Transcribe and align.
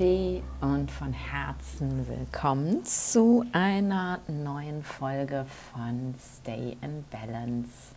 Namaste 0.00 0.42
und 0.62 0.90
von 0.90 1.12
Herzen 1.12 2.08
willkommen 2.08 2.84
zu 2.84 3.44
einer 3.52 4.18
neuen 4.28 4.82
Folge 4.82 5.44
von 5.72 6.14
Stay 6.18 6.78
in 6.80 7.04
Balance. 7.10 7.94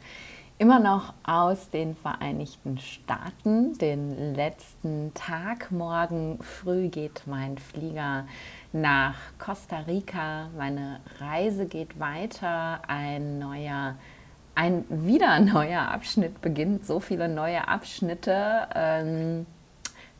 Immer 0.57 0.79
noch 0.79 1.13
aus 1.23 1.70
den 1.70 1.95
Vereinigten 1.95 2.77
Staaten, 2.77 3.77
den 3.77 4.35
letzten 4.35 5.13
Tag. 5.13 5.71
Morgen 5.71 6.39
früh 6.41 6.89
geht 6.89 7.23
mein 7.25 7.58
Flieger 7.58 8.27
nach 8.73 9.16
Costa 9.39 9.80
Rica. 9.80 10.49
Meine 10.58 10.99
Reise 11.20 11.67
geht 11.67 11.99
weiter. 11.99 12.81
Ein 12.88 13.39
neuer 13.39 13.95
ein 14.55 14.85
wieder 14.89 15.39
neuer 15.39 15.81
Abschnitt 15.81 16.41
beginnt, 16.41 16.85
so 16.85 16.99
viele 16.99 17.27
neue 17.27 17.67
Abschnitte. 17.67 18.67
Ähm, 18.75 19.45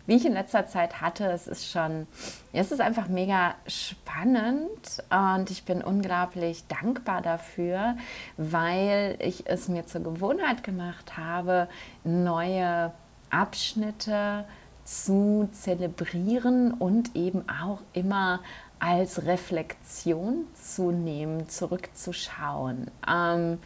wie 0.06 0.16
ich 0.16 0.26
in 0.26 0.34
letzter 0.34 0.68
Zeit 0.68 1.02
hatte, 1.02 1.26
es 1.32 1.48
ist 1.48 1.70
schon, 1.70 2.08
es 2.52 2.72
ist 2.72 2.82
einfach 2.82 3.08
mega 3.08 3.56
spannend 3.68 5.04
und 5.10 5.50
ich 5.50 5.64
bin 5.64 5.82
unglaublich 5.82 6.66
dankbar 6.68 7.22
dafür, 7.22 7.96
weil 8.38 9.16
ich 9.20 9.48
es 9.48 9.68
mir 9.68 9.86
zur 9.86 10.02
Gewohnheit 10.02 10.64
gemacht 10.64 11.18
habe, 11.18 11.68
neue 12.04 12.92
Abschnitte 13.30 14.46
zu 14.84 15.48
zelebrieren 15.52 16.74
und 16.74 17.16
eben 17.16 17.46
auch 17.48 17.80
immer 17.94 18.42
als 18.80 19.26
Reflexion 19.26 20.46
zu 20.54 20.92
nehmen, 20.92 21.48
zurückzuschauen. 21.48 22.92
Ähm, 23.08 23.60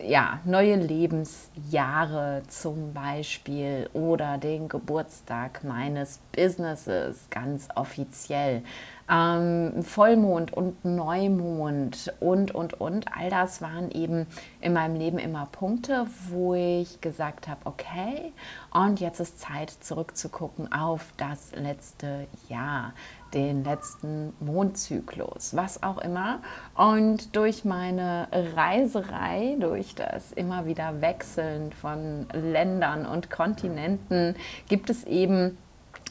ja, 0.00 0.40
neue 0.44 0.76
Lebensjahre 0.76 2.42
zum 2.48 2.94
Beispiel 2.94 3.90
oder 3.92 4.38
den 4.38 4.68
Geburtstag 4.68 5.64
meines 5.64 6.18
Businesses 6.32 7.26
ganz 7.30 7.68
offiziell 7.74 8.62
ähm, 9.10 9.82
Vollmond 9.82 10.52
und 10.52 10.84
Neumond 10.84 12.12
und, 12.20 12.54
und, 12.54 12.80
und. 12.80 13.06
All 13.16 13.28
das 13.30 13.60
waren 13.60 13.90
eben 13.90 14.26
in 14.60 14.72
meinem 14.72 14.96
Leben 14.96 15.18
immer 15.18 15.46
Punkte, 15.52 16.06
wo 16.28 16.54
ich 16.54 17.00
gesagt 17.00 17.48
habe, 17.48 17.60
okay, 17.64 18.32
und 18.72 19.00
jetzt 19.00 19.20
ist 19.20 19.40
Zeit 19.40 19.70
zurückzugucken 19.70 20.72
auf 20.72 21.12
das 21.16 21.52
letzte 21.54 22.26
Jahr, 22.48 22.94
den 23.34 23.64
letzten 23.64 24.32
Mondzyklus, 24.40 25.56
was 25.56 25.82
auch 25.82 25.98
immer. 25.98 26.40
Und 26.74 27.34
durch 27.36 27.64
meine 27.64 28.28
Reiserei, 28.32 29.56
durch 29.58 29.94
das 29.94 30.32
immer 30.32 30.66
wieder 30.66 31.00
Wechseln 31.00 31.72
von 31.72 32.26
Ländern 32.32 33.06
und 33.06 33.30
Kontinenten, 33.30 34.36
gibt 34.68 34.90
es 34.90 35.04
eben 35.04 35.56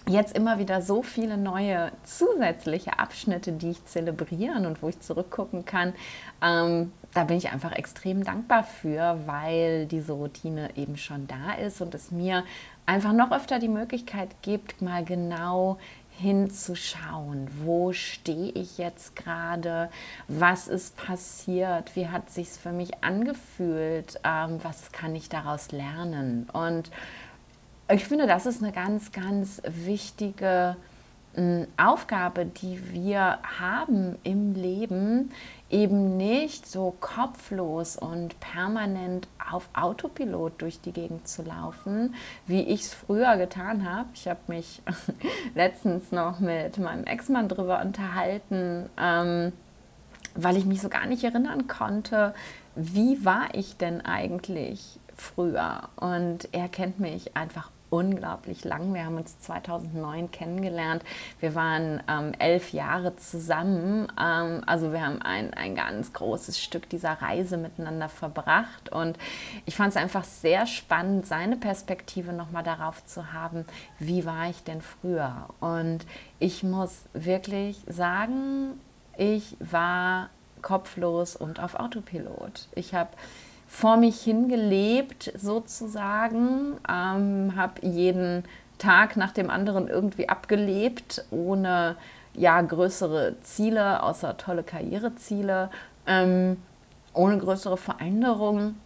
jetzt 0.08 0.36
immer 0.36 0.58
wieder 0.60 0.82
so 0.82 1.04
viele 1.04 1.38
neue 1.38 1.92
zusätzliche 2.04 3.00
Abschnitte, 3.00 3.52
die 3.52 3.72
ich 3.72 3.86
zelebrieren 3.86 4.66
und 4.66 4.82
wo 4.82 4.90
ich 4.90 5.00
zurückgucken 5.00 5.66
kann. 5.66 5.94
Ähm, 6.42 6.92
da 7.14 7.26
bin 7.26 7.38
ich 7.38 7.52
einfach 7.52 7.74
extrem 7.74 8.24
dankbar 8.24 8.64
für, 8.64 9.20
weil 9.26 9.86
diese 9.86 10.14
Routine 10.14 10.70
eben 10.76 10.98
schon 10.98 11.28
da 11.28 11.54
ist 11.54 11.82
und 11.82 11.94
es 11.94 12.10
mir 12.12 12.44
einfach 12.86 13.14
noch 13.14 13.32
öfter 13.32 13.60
die 13.60 13.68
Möglichkeit 13.68 14.30
gibt, 14.42 14.82
mal 14.82 15.04
genau 15.04 15.78
hinzuschauen, 16.22 17.50
wo 17.64 17.94
stehe 17.94 18.52
ich 18.52 18.78
jetzt 18.78 19.16
gerade, 19.16 19.90
was 20.28 20.68
ist 20.68 20.96
passiert, 20.96 21.96
wie 21.96 22.08
hat 22.08 22.30
sich 22.30 22.50
für 22.50 22.72
mich 22.72 23.04
angefühlt, 23.04 24.20
ähm, 24.24 24.60
was 24.64 24.92
kann 24.92 25.16
ich 25.16 25.30
daraus 25.30 25.72
lernen? 25.72 26.48
Und 26.54 26.92
ich 27.90 28.06
finde, 28.06 28.28
das 28.28 28.46
ist 28.46 28.64
eine 28.64 28.72
ganz, 28.72 29.12
ganz 29.12 29.62
wichtige 29.66 30.78
Aufgabe, 31.78 32.46
die 32.46 32.92
wir 32.92 33.40
haben 33.60 34.18
im 34.24 34.54
Leben, 34.54 35.32
eben 35.70 36.18
nicht 36.18 36.68
so 36.68 36.94
kopflos 37.00 37.96
und 37.96 38.38
permanent 38.42 39.30
auf 39.50 39.70
Autopilot 39.74 40.62
durch 40.62 40.82
die 40.82 40.92
Gegend 40.92 41.30
zu 41.30 41.44
laufen, 41.44 42.16
wie 42.48 42.62
ich 42.62 42.82
es 42.82 42.94
früher 42.94 43.38
getan 43.38 43.90
habe. 43.90 44.10
Ich 44.14 44.28
habe 44.28 44.42
mich 44.48 44.82
letztens 45.56 46.12
noch 46.12 46.42
mit 46.42 46.78
meinem 46.78 47.06
Ex-Mann 47.06 47.48
darüber 47.48 47.82
unterhalten, 47.82 48.90
ähm, 48.98 49.54
weil 50.36 50.58
ich 50.58 50.66
mich 50.66 50.82
so 50.82 50.90
gar 50.90 51.06
nicht 51.06 51.24
erinnern 51.24 51.68
konnte, 51.68 52.34
wie 52.76 53.24
war 53.24 53.54
ich 53.54 53.78
denn 53.78 54.02
eigentlich 54.02 55.00
früher. 55.16 55.90
Und 55.96 56.50
er 56.52 56.68
kennt 56.68 57.00
mich 57.00 57.38
einfach 57.38 57.72
unglaublich 57.92 58.64
lang. 58.64 58.94
Wir 58.94 59.06
haben 59.06 59.18
uns 59.18 59.40
2009 59.40 60.32
kennengelernt. 60.32 61.04
Wir 61.40 61.54
waren 61.54 62.02
ähm, 62.08 62.32
elf 62.40 62.74
Jahre 62.74 63.16
zusammen. 63.18 64.08
Ähm, 64.20 64.64
also 64.66 64.92
wir 64.94 65.06
haben 65.06 65.22
ein, 65.22 65.54
ein 65.54 65.76
ganz 65.76 66.14
großes 66.14 66.60
Stück 66.60 66.90
dieser 66.90 67.22
Reise 67.22 67.58
miteinander 67.58 68.10
verbracht. 68.10 68.90
Und 68.92 69.20
ich 69.66 69.76
fand 69.76 69.90
es 69.90 69.98
einfach 69.98 70.24
sehr 70.24 70.66
spannend, 70.66 71.28
seine 71.28 71.58
Perspektive 71.58 72.34
nochmal 72.34 72.64
darauf 72.64 73.06
zu 73.06 73.34
haben, 73.34 73.66
wie 74.00 74.26
war 74.26 74.50
ich 74.50 74.64
denn 74.64 74.82
früher. 74.82 75.50
Und 75.60 76.06
ich 76.40 76.64
muss 76.64 77.04
wirklich 77.14 77.84
sagen, 77.88 78.80
ich 79.18 79.58
war 79.60 80.30
kopflos 80.62 81.36
und 81.36 81.60
auf 81.60 81.76
Autopilot. 81.76 82.68
Ich 82.74 82.94
habe 82.94 83.10
vor 83.72 83.96
mich 83.96 84.22
hingelebt 84.22 85.32
sozusagen, 85.38 86.78
ähm, 86.90 87.54
habe 87.56 87.88
jeden 87.88 88.44
Tag 88.78 89.16
nach 89.16 89.32
dem 89.32 89.50
anderen 89.50 89.88
irgendwie 89.88 90.28
abgelebt, 90.28 91.24
ohne 91.32 91.96
ja 92.34 92.60
größere 92.60 93.38
Ziele, 93.42 94.04
außer 94.04 94.36
tolle 94.36 94.64
Karriereziele, 94.64 95.70
ähm, 96.06 96.58
ohne 97.14 97.38
größere 97.38 97.78
Veränderungen. 97.78 98.78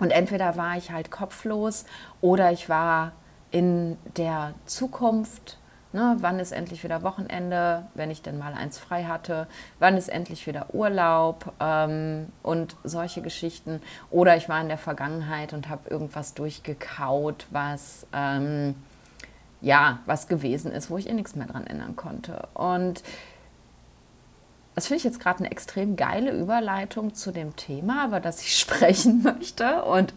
Und 0.00 0.10
entweder 0.10 0.56
war 0.56 0.76
ich 0.76 0.90
halt 0.90 1.12
kopflos 1.12 1.84
oder 2.20 2.50
ich 2.50 2.68
war 2.68 3.12
in 3.52 3.96
der 4.16 4.54
Zukunft 4.66 5.56
Ne, 5.96 6.14
wann 6.20 6.38
ist 6.40 6.52
endlich 6.52 6.84
wieder 6.84 7.02
Wochenende, 7.02 7.86
wenn 7.94 8.10
ich 8.10 8.20
denn 8.20 8.36
mal 8.36 8.52
eins 8.52 8.76
frei 8.76 9.04
hatte? 9.04 9.46
Wann 9.78 9.96
ist 9.96 10.10
endlich 10.10 10.46
wieder 10.46 10.74
Urlaub 10.74 11.54
ähm, 11.58 12.26
und 12.42 12.76
solche 12.84 13.22
Geschichten? 13.22 13.80
Oder 14.10 14.36
ich 14.36 14.46
war 14.46 14.60
in 14.60 14.68
der 14.68 14.76
Vergangenheit 14.76 15.54
und 15.54 15.70
habe 15.70 15.88
irgendwas 15.88 16.34
durchgekaut, 16.34 17.46
was 17.48 18.06
ähm, 18.12 18.74
ja 19.62 20.00
was 20.04 20.28
gewesen 20.28 20.70
ist, 20.70 20.90
wo 20.90 20.98
ich 20.98 21.08
eh 21.08 21.14
nichts 21.14 21.34
mehr 21.34 21.46
dran 21.46 21.66
ändern 21.66 21.96
konnte. 21.96 22.46
Und 22.52 23.02
das 24.76 24.88
finde 24.88 24.98
ich 24.98 25.04
jetzt 25.04 25.20
gerade 25.20 25.38
eine 25.38 25.50
extrem 25.50 25.96
geile 25.96 26.32
Überleitung 26.32 27.14
zu 27.14 27.32
dem 27.32 27.56
Thema, 27.56 28.06
über 28.06 28.20
das 28.20 28.42
ich 28.42 28.56
sprechen 28.60 29.22
möchte. 29.22 29.82
Und 29.84 30.12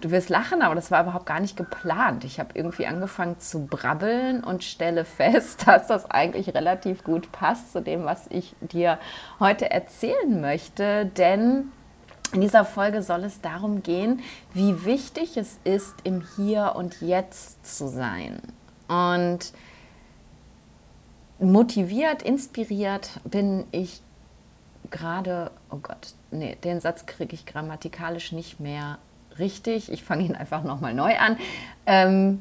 du 0.00 0.10
wirst 0.10 0.28
lachen, 0.28 0.62
aber 0.62 0.74
das 0.74 0.90
war 0.90 1.04
überhaupt 1.04 1.26
gar 1.26 1.38
nicht 1.38 1.56
geplant. 1.56 2.24
Ich 2.24 2.40
habe 2.40 2.50
irgendwie 2.54 2.88
angefangen 2.88 3.38
zu 3.38 3.66
brabbeln 3.66 4.42
und 4.42 4.64
stelle 4.64 5.04
fest, 5.04 5.62
dass 5.66 5.86
das 5.86 6.10
eigentlich 6.10 6.52
relativ 6.54 7.04
gut 7.04 7.30
passt 7.30 7.72
zu 7.72 7.80
dem, 7.80 8.04
was 8.04 8.26
ich 8.30 8.56
dir 8.60 8.98
heute 9.38 9.70
erzählen 9.70 10.40
möchte. 10.40 11.06
Denn 11.06 11.70
in 12.32 12.40
dieser 12.40 12.64
Folge 12.64 13.02
soll 13.02 13.22
es 13.22 13.40
darum 13.40 13.84
gehen, 13.84 14.20
wie 14.52 14.84
wichtig 14.84 15.36
es 15.36 15.60
ist, 15.62 15.94
im 16.02 16.24
Hier 16.34 16.72
und 16.74 17.00
Jetzt 17.00 17.64
zu 17.64 17.86
sein. 17.86 18.40
Und 18.88 19.52
motiviert, 21.40 22.22
inspiriert 22.22 23.20
bin 23.24 23.64
ich 23.72 24.02
gerade, 24.90 25.50
oh 25.70 25.78
Gott, 25.82 26.14
nee, 26.30 26.56
den 26.64 26.80
Satz 26.80 27.06
kriege 27.06 27.34
ich 27.34 27.46
grammatikalisch 27.46 28.32
nicht 28.32 28.60
mehr 28.60 28.98
richtig. 29.38 29.90
Ich 29.90 30.04
fange 30.04 30.24
ihn 30.24 30.34
einfach 30.34 30.64
nochmal 30.64 30.94
neu 30.94 31.16
an. 31.16 31.36
Ähm, 31.86 32.40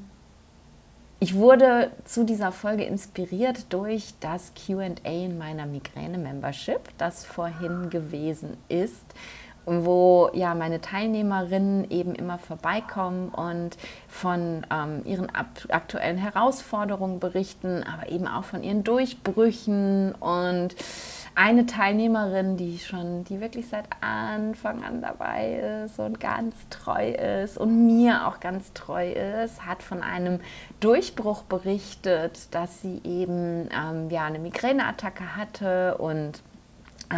ich 1.22 1.36
wurde 1.36 1.92
zu 2.06 2.24
dieser 2.24 2.52
Folge 2.52 2.84
inspiriert 2.84 3.74
durch 3.74 4.14
das 4.22 4.54
QA 4.54 4.88
in 5.04 5.38
meiner 5.38 5.66
Migräne-Membership, 5.66 6.80
das 6.98 7.26
vorhin 7.26 7.90
gewesen 7.90 8.56
ist 8.70 9.04
wo 9.86 10.30
ja 10.34 10.56
meine 10.56 10.82
Teilnehmerinnen 10.82 11.90
eben 11.90 12.16
immer 12.16 12.38
vorbeikommen 12.38 13.30
und 13.30 13.78
von 14.08 14.66
ähm, 14.72 15.02
ihren 15.06 15.28
aktuellen 15.70 16.18
Herausforderungen 16.18 17.20
berichten, 17.20 17.84
aber 17.84 18.12
eben 18.12 18.28
auch 18.28 18.44
von 18.44 18.64
ihren 18.64 18.84
Durchbrüchen. 18.84 20.14
Und 20.16 20.76
eine 21.36 21.66
Teilnehmerin, 21.66 22.58
die 22.58 22.80
schon, 22.80 23.24
die 23.24 23.40
wirklich 23.40 23.70
seit 23.70 23.86
Anfang 24.02 24.84
an 24.84 25.02
dabei 25.02 25.84
ist 25.86 26.00
und 26.00 26.20
ganz 26.20 26.56
treu 26.70 27.12
ist 27.12 27.58
und 27.58 27.86
mir 27.86 28.28
auch 28.28 28.40
ganz 28.40 28.74
treu 28.74 29.12
ist, 29.12 29.66
hat 29.66 29.82
von 29.82 30.04
einem 30.04 30.42
Durchbruch 30.80 31.44
berichtet, 31.44 32.54
dass 32.54 32.82
sie 32.82 33.02
eben 33.06 33.70
ähm, 33.72 34.10
ja 34.10 34.26
eine 34.26 34.40
Migräneattacke 34.40 35.38
hatte 35.38 35.98
und 35.98 36.42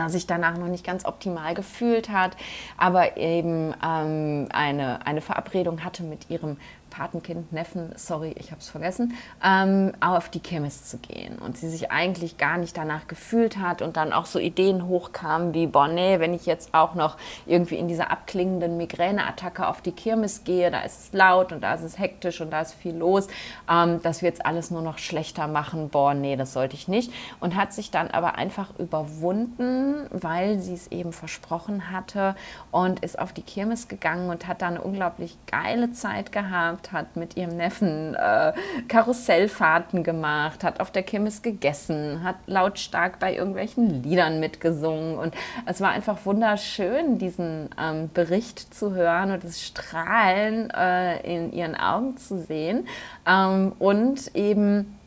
sich 0.07 0.27
danach 0.27 0.57
noch 0.57 0.67
nicht 0.67 0.85
ganz 0.85 1.05
optimal 1.05 1.53
gefühlt 1.53 2.09
hat, 2.09 2.37
aber 2.77 3.17
eben 3.17 3.73
ähm, 3.85 4.47
eine, 4.51 5.05
eine 5.05 5.21
Verabredung 5.21 5.83
hatte 5.83 6.03
mit 6.03 6.29
ihrem 6.29 6.57
Patenkind, 6.91 7.51
Neffen, 7.51 7.93
sorry, 7.95 8.35
ich 8.37 8.51
habe 8.51 8.61
es 8.61 8.69
vergessen, 8.69 9.13
ähm, 9.43 9.93
auf 9.99 10.29
die 10.29 10.39
Kirmes 10.39 10.85
zu 10.85 10.99
gehen. 10.99 11.39
Und 11.39 11.57
sie 11.57 11.69
sich 11.69 11.89
eigentlich 11.89 12.37
gar 12.37 12.57
nicht 12.57 12.77
danach 12.77 13.07
gefühlt 13.07 13.57
hat 13.57 13.81
und 13.81 13.97
dann 13.97 14.13
auch 14.13 14.27
so 14.27 14.37
Ideen 14.37 14.87
hochkamen 14.87 15.55
wie, 15.55 15.65
boah, 15.65 15.87
nee, 15.87 16.19
wenn 16.19 16.35
ich 16.35 16.45
jetzt 16.45 16.73
auch 16.73 16.93
noch 16.93 17.17
irgendwie 17.47 17.77
in 17.77 17.87
dieser 17.87 18.11
abklingenden 18.11 18.77
Migräneattacke 18.77 19.67
auf 19.67 19.81
die 19.81 19.93
Kirmes 19.93 20.43
gehe, 20.43 20.69
da 20.69 20.81
ist 20.81 20.99
es 20.99 21.13
laut 21.13 21.51
und 21.51 21.61
da 21.61 21.73
ist 21.73 21.83
es 21.83 21.97
hektisch 21.97 22.41
und 22.41 22.51
da 22.51 22.61
ist 22.61 22.73
viel 22.73 22.95
los, 22.95 23.27
ähm, 23.69 24.01
dass 24.03 24.21
wir 24.21 24.29
jetzt 24.29 24.45
alles 24.45 24.69
nur 24.69 24.81
noch 24.81 24.97
schlechter 24.97 25.47
machen, 25.47 25.89
boah, 25.89 26.13
nee, 26.13 26.35
das 26.35 26.53
sollte 26.53 26.75
ich 26.75 26.87
nicht. 26.87 27.11
Und 27.39 27.55
hat 27.55 27.73
sich 27.73 27.89
dann 27.89 28.09
aber 28.09 28.35
einfach 28.35 28.77
überwunden, 28.77 30.07
weil 30.11 30.59
sie 30.59 30.73
es 30.73 30.91
eben 30.91 31.13
versprochen 31.13 31.89
hatte 31.89 32.35
und 32.71 32.99
ist 32.99 33.17
auf 33.17 33.31
die 33.31 33.41
Kirmes 33.41 33.87
gegangen 33.87 34.29
und 34.29 34.47
hat 34.47 34.61
da 34.61 34.67
eine 34.67 34.81
unglaublich 34.81 35.37
geile 35.45 35.91
Zeit 35.93 36.31
gehabt, 36.31 36.80
hat 36.91 37.15
mit 37.15 37.37
ihrem 37.37 37.57
Neffen 37.57 38.15
äh, 38.15 38.53
Karussellfahrten 38.87 40.03
gemacht, 40.03 40.63
hat 40.63 40.79
auf 40.79 40.91
der 40.91 41.03
Kirmes 41.03 41.41
gegessen, 41.41 42.23
hat 42.23 42.35
lautstark 42.47 43.19
bei 43.19 43.35
irgendwelchen 43.35 44.03
Liedern 44.03 44.39
mitgesungen. 44.39 45.17
Und 45.17 45.33
es 45.65 45.81
war 45.81 45.89
einfach 45.89 46.25
wunderschön, 46.25 47.17
diesen 47.17 47.69
ähm, 47.79 48.09
Bericht 48.13 48.73
zu 48.73 48.93
hören 48.93 49.31
und 49.31 49.43
das 49.43 49.61
Strahlen 49.61 50.69
äh, 50.71 51.19
in 51.21 51.51
ihren 51.51 51.75
Augen 51.75 52.17
zu 52.17 52.39
sehen. 52.39 52.87
Ähm, 53.27 53.73
und 53.79 54.35
eben 54.35 54.97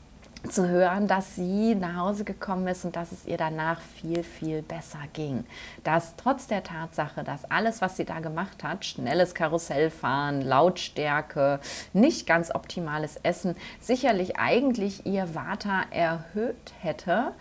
zu 0.49 0.69
hören, 0.69 1.07
dass 1.07 1.37
sie 1.37 1.75
nach 1.75 1.97
Hause 1.97 2.25
gekommen 2.25 2.67
ist 2.69 2.85
und 2.85 2.97
dass 2.97 3.13
es 3.13 3.27
ihr 3.27 3.37
danach 3.37 3.81
viel, 3.81 4.23
viel 4.23 4.63
besser 4.63 5.01
ging. 5.13 5.45
Dass 5.83 6.17
trotz 6.17 6.47
der 6.47 6.63
Tatsache, 6.63 7.25
dass 7.25 7.51
alles, 7.51 7.81
was 7.81 7.97
sie 7.97 8.05
da 8.05 8.21
gemacht 8.21 8.63
hat, 8.63 8.85
schnelles 8.85 9.35
Karussellfahren, 9.35 10.43
Lautstärke, 10.43 11.61
nicht 11.93 12.27
ganz 12.27 12.55
optimales 12.55 13.17
Essen, 13.23 13.57
sicherlich 13.81 14.37
eigentlich 14.37 15.07
ihr 15.07 15.35
Vata 15.35 15.83
erhöht 15.91 16.73
hätte 16.81 17.33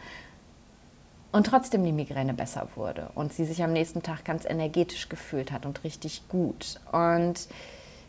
und 1.32 1.48
trotzdem 1.48 1.84
die 1.84 1.92
Migräne 1.92 2.34
besser 2.34 2.68
wurde 2.76 3.10
und 3.16 3.34
sie 3.34 3.46
sich 3.46 3.64
am 3.64 3.74
nächsten 3.74 4.04
Tag 4.04 4.24
ganz 4.24 4.46
energetisch 4.46 5.10
gefühlt 5.10 5.52
hat 5.52 5.66
und 5.66 5.84
richtig 5.84 6.28
gut. 6.30 6.80
Und 6.92 7.48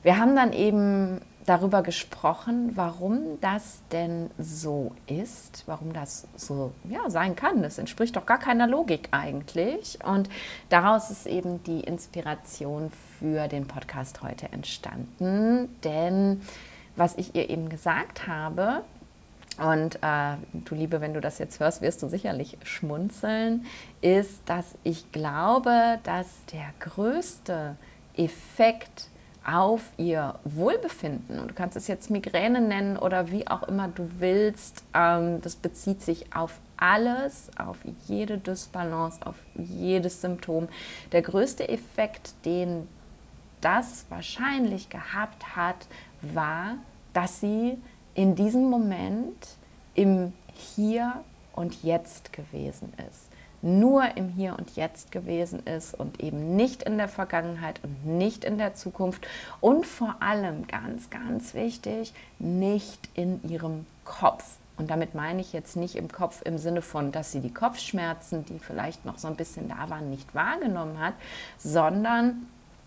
wir 0.02 0.18
haben 0.18 0.36
dann 0.36 0.52
eben 0.52 1.22
darüber 1.46 1.82
gesprochen, 1.82 2.72
warum 2.74 3.40
das 3.40 3.80
denn 3.92 4.30
so 4.38 4.92
ist, 5.06 5.64
warum 5.66 5.92
das 5.92 6.26
so 6.36 6.72
ja, 6.88 7.10
sein 7.10 7.36
kann. 7.36 7.62
Das 7.62 7.78
entspricht 7.78 8.16
doch 8.16 8.26
gar 8.26 8.38
keiner 8.38 8.66
Logik 8.66 9.08
eigentlich. 9.10 9.98
Und 10.04 10.28
daraus 10.70 11.10
ist 11.10 11.26
eben 11.26 11.62
die 11.64 11.80
Inspiration 11.80 12.90
für 13.18 13.48
den 13.48 13.66
Podcast 13.66 14.22
heute 14.22 14.50
entstanden. 14.52 15.68
Denn 15.84 16.40
was 16.96 17.16
ich 17.16 17.34
ihr 17.34 17.50
eben 17.50 17.68
gesagt 17.68 18.26
habe, 18.26 18.82
und 19.58 19.96
äh, 20.02 20.36
du 20.52 20.74
Liebe, 20.74 21.00
wenn 21.00 21.14
du 21.14 21.20
das 21.20 21.38
jetzt 21.38 21.60
hörst, 21.60 21.80
wirst 21.80 22.02
du 22.02 22.08
sicherlich 22.08 22.58
schmunzeln, 22.64 23.66
ist, 24.00 24.40
dass 24.46 24.74
ich 24.82 25.12
glaube, 25.12 26.00
dass 26.02 26.26
der 26.52 26.66
größte 26.80 27.76
Effekt, 28.16 29.08
auf 29.46 29.82
ihr 29.96 30.34
Wohlbefinden. 30.44 31.38
Und 31.38 31.48
du 31.48 31.54
kannst 31.54 31.76
es 31.76 31.86
jetzt 31.86 32.10
Migräne 32.10 32.60
nennen 32.60 32.96
oder 32.96 33.30
wie 33.30 33.46
auch 33.46 33.62
immer 33.64 33.88
du 33.88 34.08
willst. 34.18 34.84
Ähm, 34.94 35.40
das 35.42 35.56
bezieht 35.56 36.02
sich 36.02 36.34
auf 36.34 36.58
alles, 36.76 37.50
auf 37.58 37.78
jede 38.06 38.38
Dysbalance, 38.38 39.24
auf 39.24 39.36
jedes 39.54 40.20
Symptom. 40.20 40.68
Der 41.12 41.22
größte 41.22 41.68
Effekt, 41.68 42.34
den 42.44 42.88
das 43.60 44.06
wahrscheinlich 44.08 44.88
gehabt 44.90 45.56
hat, 45.56 45.86
war, 46.20 46.76
dass 47.12 47.40
sie 47.40 47.78
in 48.14 48.34
diesem 48.34 48.68
Moment 48.70 49.56
im 49.94 50.32
Hier 50.52 51.22
und 51.54 51.82
Jetzt 51.82 52.32
gewesen 52.32 52.92
ist 53.08 53.33
nur 53.64 54.16
im 54.16 54.28
Hier 54.28 54.56
und 54.58 54.76
Jetzt 54.76 55.10
gewesen 55.10 55.60
ist 55.66 55.94
und 55.94 56.20
eben 56.20 56.54
nicht 56.54 56.82
in 56.82 56.98
der 56.98 57.08
Vergangenheit 57.08 57.80
und 57.82 58.04
nicht 58.06 58.44
in 58.44 58.58
der 58.58 58.74
Zukunft 58.74 59.26
und 59.60 59.86
vor 59.86 60.16
allem 60.20 60.66
ganz, 60.66 61.08
ganz 61.08 61.54
wichtig, 61.54 62.12
nicht 62.38 63.08
in 63.14 63.40
ihrem 63.48 63.86
Kopf. 64.04 64.44
Und 64.76 64.90
damit 64.90 65.14
meine 65.14 65.40
ich 65.40 65.52
jetzt 65.52 65.76
nicht 65.76 65.96
im 65.96 66.10
Kopf 66.10 66.42
im 66.44 66.58
Sinne 66.58 66.82
von, 66.82 67.10
dass 67.10 67.32
sie 67.32 67.40
die 67.40 67.54
Kopfschmerzen, 67.54 68.44
die 68.44 68.58
vielleicht 68.58 69.04
noch 69.04 69.18
so 69.18 69.28
ein 69.28 69.36
bisschen 69.36 69.68
da 69.68 69.88
waren, 69.88 70.10
nicht 70.10 70.34
wahrgenommen 70.34 70.98
hat, 70.98 71.14
sondern 71.58 72.46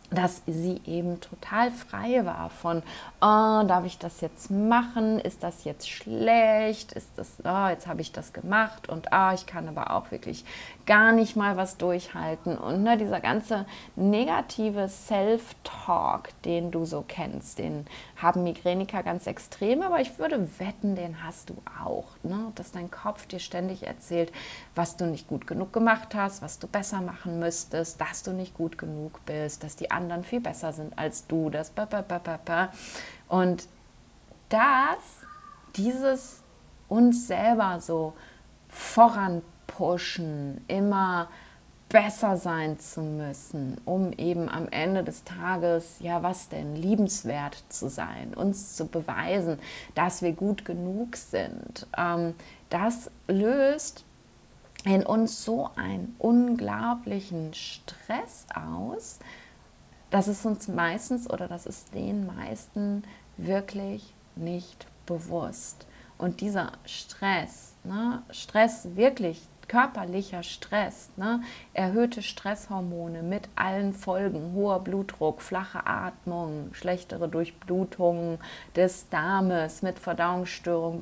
dass 0.09 0.41
sie 0.47 0.81
eben 0.85 1.19
total 1.19 1.69
frei 1.71 2.25
war 2.25 2.49
von, 2.49 2.81
oh, 3.19 3.63
darf 3.67 3.85
ich 3.85 3.97
das 3.97 4.21
jetzt 4.21 4.49
machen? 4.49 5.19
Ist 5.19 5.43
das 5.43 5.65
jetzt 5.65 5.89
schlecht? 5.89 6.93
Ist 6.93 7.11
das, 7.17 7.41
oh, 7.43 7.67
jetzt 7.67 7.87
habe 7.87 8.01
ich 8.01 8.13
das 8.13 8.31
gemacht 8.31 8.87
und 8.87 9.07
oh, 9.11 9.31
ich 9.33 9.45
kann 9.45 9.67
aber 9.67 9.91
auch 9.91 10.11
wirklich 10.11 10.45
gar 10.85 11.11
nicht 11.11 11.35
mal 11.35 11.57
was 11.57 11.77
durchhalten. 11.77 12.57
Und 12.57 12.83
ne, 12.83 12.97
dieser 12.97 13.19
ganze 13.19 13.65
negative 13.95 14.87
Self-Talk, 14.87 16.29
den 16.43 16.71
du 16.71 16.85
so 16.85 17.03
kennst, 17.05 17.59
den 17.59 17.85
haben 18.21 18.43
Migräniker 18.43 19.03
ganz 19.03 19.27
extrem, 19.27 19.81
aber 19.83 20.01
ich 20.01 20.17
würde 20.17 20.47
wetten, 20.59 20.95
den 20.95 21.23
hast 21.23 21.49
du 21.51 21.55
auch. 21.83 22.05
Ne? 22.23 22.51
Dass 22.55 22.71
dein 22.71 22.89
Kopf 22.89 23.27
dir 23.27 23.39
ständig 23.39 23.85
erzählt, 23.85 24.31
was 24.73 24.97
du 24.97 25.05
nicht 25.05 25.27
gut 25.27 25.45
genug 25.45 25.71
gemacht 25.71 26.15
hast, 26.15 26.41
was 26.41 26.57
du 26.57 26.67
besser 26.67 27.01
machen 27.01 27.39
müsstest, 27.39 28.01
dass 28.01 28.23
du 28.23 28.31
nicht 28.31 28.55
gut 28.55 28.77
genug 28.77 29.23
bist, 29.25 29.63
dass 29.63 29.75
die 29.75 29.91
anderen 29.91 30.23
viel 30.23 30.41
besser 30.41 30.73
sind 30.73 30.97
als 30.97 31.27
du, 31.27 31.49
das 31.49 31.71
und 33.27 33.67
das, 34.49 34.97
dieses 35.75 36.41
uns 36.87 37.27
selber 37.27 37.79
so 37.81 38.13
voranpushen, 38.69 40.63
immer 40.67 41.27
besser 41.89 42.35
sein 42.35 42.79
zu 42.79 43.01
müssen, 43.01 43.79
um 43.85 44.11
eben 44.13 44.49
am 44.49 44.67
Ende 44.69 45.03
des 45.03 45.23
Tages, 45.23 45.97
ja 45.99 46.21
was 46.21 46.49
denn, 46.49 46.75
liebenswert 46.75 47.63
zu 47.69 47.89
sein, 47.89 48.33
uns 48.33 48.75
zu 48.75 48.87
beweisen, 48.87 49.59
dass 49.95 50.21
wir 50.21 50.33
gut 50.33 50.65
genug 50.65 51.15
sind. 51.15 51.87
Ähm, 51.97 52.35
das 52.69 53.09
löst 53.27 54.03
in 54.83 55.05
uns 55.05 55.43
so 55.43 55.69
einen 55.75 56.15
unglaublichen 56.19 57.53
Stress 57.53 58.45
aus, 58.53 59.19
dass 60.09 60.27
es 60.27 60.45
uns 60.45 60.67
meistens 60.67 61.29
oder 61.29 61.47
das 61.47 61.65
ist 61.65 61.93
den 61.93 62.25
meisten 62.25 63.03
wirklich 63.37 64.13
nicht 64.35 64.87
bewusst. 65.05 65.85
Und 66.17 66.41
dieser 66.41 66.71
Stress, 66.85 67.73
ne, 67.83 68.23
Stress 68.31 68.95
wirklich 68.95 69.41
körperlicher 69.67 70.43
Stress, 70.43 71.09
ne, 71.17 71.41
erhöhte 71.73 72.21
Stresshormone 72.21 73.23
mit 73.23 73.49
allen 73.55 73.93
Folgen, 73.93 74.53
hoher 74.53 74.79
Blutdruck, 74.79 75.41
flache 75.41 75.85
Atmung, 75.85 76.73
schlechtere 76.73 77.27
Durchblutung 77.27 78.39
des 78.75 79.09
Darmes 79.09 79.81
mit 79.81 79.99
Verdauungsstörungen, 79.99 81.01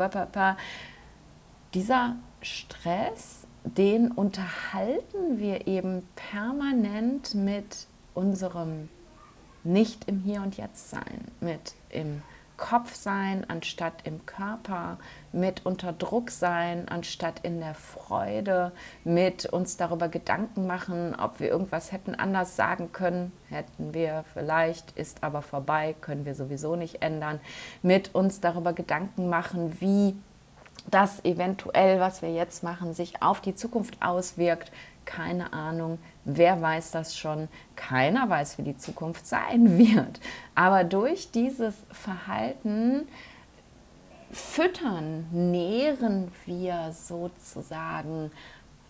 dieser 1.73 2.15
Stress, 2.41 3.47
den 3.63 4.11
unterhalten 4.11 5.39
wir 5.39 5.67
eben 5.67 6.07
permanent 6.15 7.33
mit 7.33 7.87
unserem 8.13 8.89
nicht 9.63 10.07
im 10.07 10.19
Hier 10.19 10.41
und 10.41 10.57
Jetzt 10.57 10.89
sein, 10.89 11.25
mit 11.41 11.73
im 11.89 12.21
Kopf 12.57 12.95
sein 12.95 13.45
anstatt 13.49 14.05
im 14.05 14.25
Körper, 14.25 14.97
mit 15.31 15.65
unter 15.65 15.93
Druck 15.93 16.31
sein 16.31 16.87
anstatt 16.87 17.39
in 17.43 17.59
der 17.59 17.75
Freude, 17.75 18.71
mit 19.03 19.45
uns 19.45 19.77
darüber 19.77 20.07
Gedanken 20.07 20.67
machen, 20.67 21.15
ob 21.15 21.39
wir 21.39 21.49
irgendwas 21.49 21.91
hätten 21.91 22.15
anders 22.15 22.55
sagen 22.55 22.91
können, 22.91 23.31
hätten 23.49 23.93
wir 23.93 24.23
vielleicht, 24.33 24.91
ist 24.91 25.23
aber 25.23 25.41
vorbei, 25.41 25.95
können 26.01 26.25
wir 26.25 26.35
sowieso 26.35 26.75
nicht 26.75 27.01
ändern, 27.01 27.39
mit 27.81 28.15
uns 28.15 28.39
darüber 28.41 28.73
Gedanken 28.73 29.29
machen, 29.29 29.79
wie 29.81 30.15
das 30.89 31.23
eventuell, 31.25 31.99
was 31.99 32.21
wir 32.21 32.31
jetzt 32.31 32.63
machen, 32.63 32.93
sich 32.93 33.21
auf 33.21 33.41
die 33.41 33.55
Zukunft 33.55 34.01
auswirkt, 34.01 34.71
keine 35.05 35.53
Ahnung. 35.53 35.99
Wer 36.25 36.59
weiß 36.59 36.91
das 36.91 37.15
schon? 37.15 37.47
Keiner 37.75 38.27
weiß, 38.27 38.57
wie 38.57 38.63
die 38.63 38.77
Zukunft 38.77 39.27
sein 39.27 39.77
wird. 39.77 40.19
Aber 40.55 40.83
durch 40.83 41.31
dieses 41.31 41.75
Verhalten 41.91 43.07
füttern, 44.31 45.27
nähren 45.31 46.31
wir 46.45 46.91
sozusagen 46.91 48.31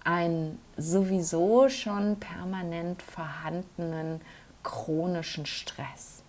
einen 0.06 0.60
sowieso 0.78 1.68
schon 1.68 2.20
permanent 2.20 3.02
vorhandenen 3.02 4.22
chronischen 4.64 5.46
Stress. 5.46 6.24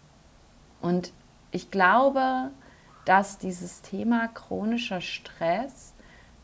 Und 0.80 1.12
ich 1.52 1.70
glaube, 1.70 2.50
dass 3.04 3.38
dieses 3.38 3.80
Thema 3.82 4.28
chronischer 4.28 5.00
Stress 5.00 5.94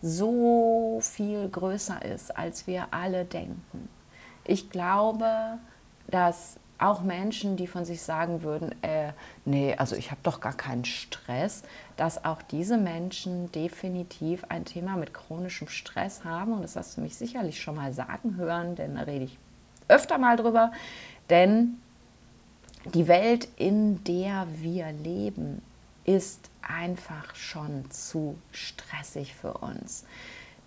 so 0.02 1.00
viel 1.02 1.48
größer 1.48 2.04
ist, 2.04 2.36
als 2.36 2.66
wir 2.66 2.88
alle 2.92 3.24
denken. 3.24 3.88
Ich 4.44 4.70
glaube, 4.70 5.58
dass 6.08 6.58
auch 6.82 7.02
Menschen, 7.02 7.56
die 7.56 7.68
von 7.68 7.84
sich 7.84 8.02
sagen 8.02 8.42
würden, 8.42 8.74
äh, 8.82 9.12
nee, 9.44 9.74
also 9.76 9.94
ich 9.94 10.10
habe 10.10 10.20
doch 10.24 10.40
gar 10.40 10.52
keinen 10.52 10.84
Stress, 10.84 11.62
dass 11.96 12.24
auch 12.24 12.42
diese 12.42 12.76
Menschen 12.76 13.52
definitiv 13.52 14.44
ein 14.48 14.64
Thema 14.64 14.96
mit 14.96 15.14
chronischem 15.14 15.68
Stress 15.68 16.24
haben. 16.24 16.52
Und 16.52 16.62
das 16.62 16.74
hast 16.74 16.96
du 16.96 17.00
mich 17.00 17.16
sicherlich 17.16 17.60
schon 17.60 17.76
mal 17.76 17.92
sagen 17.92 18.36
hören, 18.36 18.74
denn 18.74 18.96
da 18.96 19.02
rede 19.02 19.26
ich 19.26 19.38
öfter 19.86 20.18
mal 20.18 20.36
drüber. 20.36 20.72
Denn 21.30 21.80
die 22.94 23.06
Welt, 23.06 23.48
in 23.56 24.02
der 24.04 24.48
wir 24.50 24.90
leben, 24.90 25.62
ist 26.04 26.50
einfach 26.62 27.34
schon 27.36 27.88
zu 27.90 28.36
stressig 28.50 29.34
für 29.34 29.54
uns. 29.54 30.04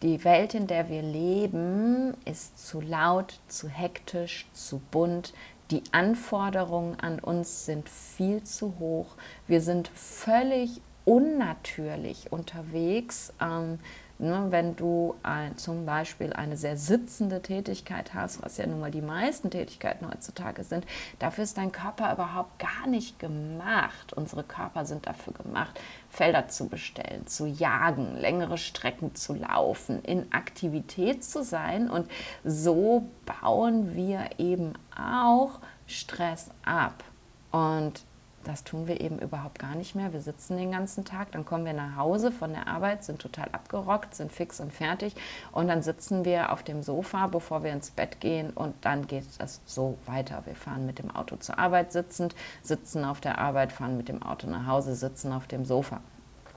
Die 0.05 0.24
Welt, 0.24 0.53
in 0.53 0.67
der 0.67 0.88
wir 0.88 1.01
leben, 1.01 2.13
ist 2.25 2.59
zu 2.59 2.79
laut, 2.79 3.39
zu 3.47 3.67
hektisch, 3.67 4.45
zu 4.53 4.79
bunt. 4.91 5.33
Die 5.71 5.81
Anforderungen 5.93 7.00
an 7.00 7.17
uns 7.17 7.65
sind 7.65 7.89
viel 7.89 8.43
zu 8.43 8.75
hoch. 8.77 9.15
Wir 9.47 9.62
sind 9.62 9.88
völlig 9.88 10.79
unnatürlich 11.05 12.31
unterwegs. 12.31 13.33
Ähm, 13.41 13.79
Ne, 14.17 14.45
wenn 14.50 14.77
du 14.77 15.15
ein, 15.24 15.57
zum 15.57 15.86
Beispiel 15.86 16.31
eine 16.31 16.55
sehr 16.55 16.77
sitzende 16.77 17.41
Tätigkeit 17.41 18.13
hast, 18.13 18.41
was 18.41 18.55
ja 18.55 18.65
nun 18.65 18.79
mal 18.79 18.89
die 18.91 19.01
meisten 19.01 19.50
Tätigkeiten 19.50 20.07
heutzutage 20.10 20.63
sind, 20.63 20.86
dafür 21.19 21.43
ist 21.43 21.57
dein 21.57 21.74
Körper 21.74 22.13
überhaupt 22.13 22.57
gar 22.57 22.88
nicht 22.88 23.19
gemacht. 23.19 24.13
Unsere 24.13 24.43
Körper 24.43 24.86
sind 24.86 25.05
dafür 25.05 25.34
gemacht, 25.34 25.77
Felder 26.10 26.48
zu 26.48 26.69
bestellen, 26.69 27.27
zu 27.27 27.45
jagen, 27.45 28.15
längere 28.15 28.57
Strecken 28.57 29.15
zu 29.15 29.34
laufen, 29.34 30.01
in 30.03 30.31
Aktivität 30.31 31.22
zu 31.25 31.43
sein. 31.43 31.89
Und 31.89 32.10
so 32.45 33.10
bauen 33.25 33.95
wir 33.95 34.29
eben 34.38 34.75
auch 34.98 35.60
Stress 35.88 36.51
ab. 36.63 37.03
Und 37.51 38.05
das 38.47 38.63
tun 38.63 38.87
wir 38.87 39.01
eben 39.01 39.19
überhaupt 39.19 39.59
gar 39.59 39.75
nicht 39.75 39.95
mehr. 39.95 40.13
Wir 40.13 40.21
sitzen 40.21 40.57
den 40.57 40.71
ganzen 40.71 41.03
Tag, 41.03 41.31
dann 41.31 41.45
kommen 41.45 41.65
wir 41.65 41.73
nach 41.73 41.95
Hause 41.95 42.31
von 42.31 42.53
der 42.53 42.67
Arbeit, 42.67 43.03
sind 43.03 43.19
total 43.19 43.49
abgerockt, 43.51 44.15
sind 44.15 44.31
fix 44.31 44.59
und 44.59 44.71
fertig 44.71 45.15
und 45.51 45.67
dann 45.67 45.81
sitzen 45.81 46.25
wir 46.25 46.51
auf 46.51 46.63
dem 46.63 46.83
Sofa, 46.83 47.27
bevor 47.27 47.63
wir 47.63 47.73
ins 47.73 47.91
Bett 47.91 48.19
gehen 48.19 48.51
und 48.51 48.73
dann 48.81 49.07
geht 49.07 49.25
das 49.39 49.61
so 49.65 49.97
weiter. 50.05 50.43
Wir 50.45 50.55
fahren 50.55 50.85
mit 50.85 50.99
dem 50.99 51.11
Auto 51.11 51.35
zur 51.37 51.59
Arbeit 51.59 51.91
sitzend, 51.91 52.35
sitzen 52.61 53.03
auf 53.03 53.19
der 53.19 53.39
Arbeit, 53.39 53.71
fahren 53.71 53.97
mit 53.97 54.09
dem 54.09 54.23
Auto 54.23 54.47
nach 54.47 54.67
Hause, 54.67 54.95
sitzen 54.95 55.33
auf 55.33 55.47
dem 55.47 55.65
Sofa. 55.65 56.01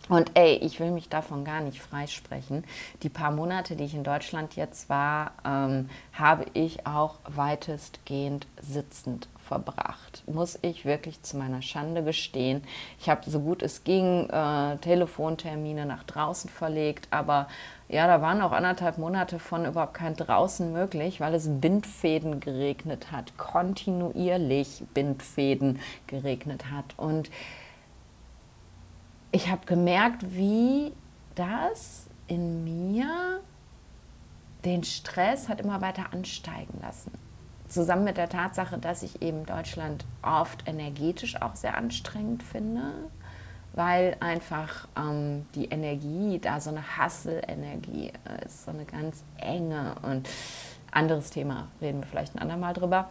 Und 0.08 0.30
ey, 0.34 0.54
ich 0.54 0.80
will 0.80 0.90
mich 0.90 1.08
davon 1.08 1.44
gar 1.44 1.60
nicht 1.60 1.82
freisprechen. 1.82 2.64
Die 3.02 3.10
paar 3.10 3.30
Monate, 3.30 3.76
die 3.76 3.84
ich 3.84 3.94
in 3.94 4.04
Deutschland 4.04 4.56
jetzt 4.56 4.88
war, 4.88 5.32
ähm, 5.44 5.90
habe 6.12 6.46
ich 6.54 6.86
auch 6.86 7.16
weitestgehend 7.26 8.46
sitzend 8.60 9.28
verbracht. 9.48 10.22
Muss 10.26 10.58
ich 10.62 10.84
wirklich 10.84 11.22
zu 11.22 11.36
meiner 11.38 11.62
Schande 11.62 12.04
gestehen. 12.04 12.62
Ich 13.00 13.08
habe 13.08 13.28
so 13.28 13.40
gut 13.40 13.62
es 13.62 13.82
ging 13.82 14.28
äh, 14.28 14.76
Telefontermine 14.76 15.86
nach 15.86 16.04
draußen 16.04 16.50
verlegt, 16.50 17.08
aber 17.10 17.48
ja, 17.88 18.06
da 18.06 18.20
waren 18.20 18.42
auch 18.42 18.52
anderthalb 18.52 18.98
Monate 18.98 19.38
von 19.38 19.64
überhaupt 19.64 19.94
kein 19.94 20.14
draußen 20.14 20.70
möglich, 20.72 21.20
weil 21.20 21.34
es 21.34 21.48
Bindfäden 21.48 22.40
geregnet 22.40 23.10
hat, 23.10 23.36
kontinuierlich 23.38 24.84
Bindfäden 24.92 25.80
geregnet 26.06 26.70
hat. 26.70 26.84
Und 26.98 27.30
ich 29.32 29.50
habe 29.50 29.64
gemerkt, 29.64 30.34
wie 30.34 30.92
das 31.34 32.06
in 32.26 32.64
mir 32.64 33.40
den 34.66 34.84
Stress 34.84 35.48
hat 35.48 35.60
immer 35.60 35.80
weiter 35.80 36.12
ansteigen 36.12 36.78
lassen 36.82 37.12
zusammen 37.68 38.04
mit 38.04 38.16
der 38.16 38.28
Tatsache, 38.28 38.78
dass 38.78 39.02
ich 39.02 39.22
eben 39.22 39.46
Deutschland 39.46 40.04
oft 40.22 40.66
energetisch 40.66 41.40
auch 41.40 41.54
sehr 41.54 41.76
anstrengend 41.76 42.42
finde, 42.42 42.92
weil 43.74 44.16
einfach 44.20 44.88
ähm, 44.96 45.46
die 45.54 45.66
Energie 45.66 46.38
da 46.38 46.60
so 46.60 46.70
eine 46.70 46.96
Hassel-Energie 46.96 48.12
ist, 48.44 48.64
so 48.64 48.70
eine 48.70 48.84
ganz 48.84 49.22
enge 49.36 49.94
und 50.02 50.28
anderes 50.90 51.30
Thema, 51.30 51.68
reden 51.80 52.00
wir 52.00 52.06
vielleicht 52.06 52.34
ein 52.34 52.40
andermal 52.40 52.72
drüber. 52.72 53.10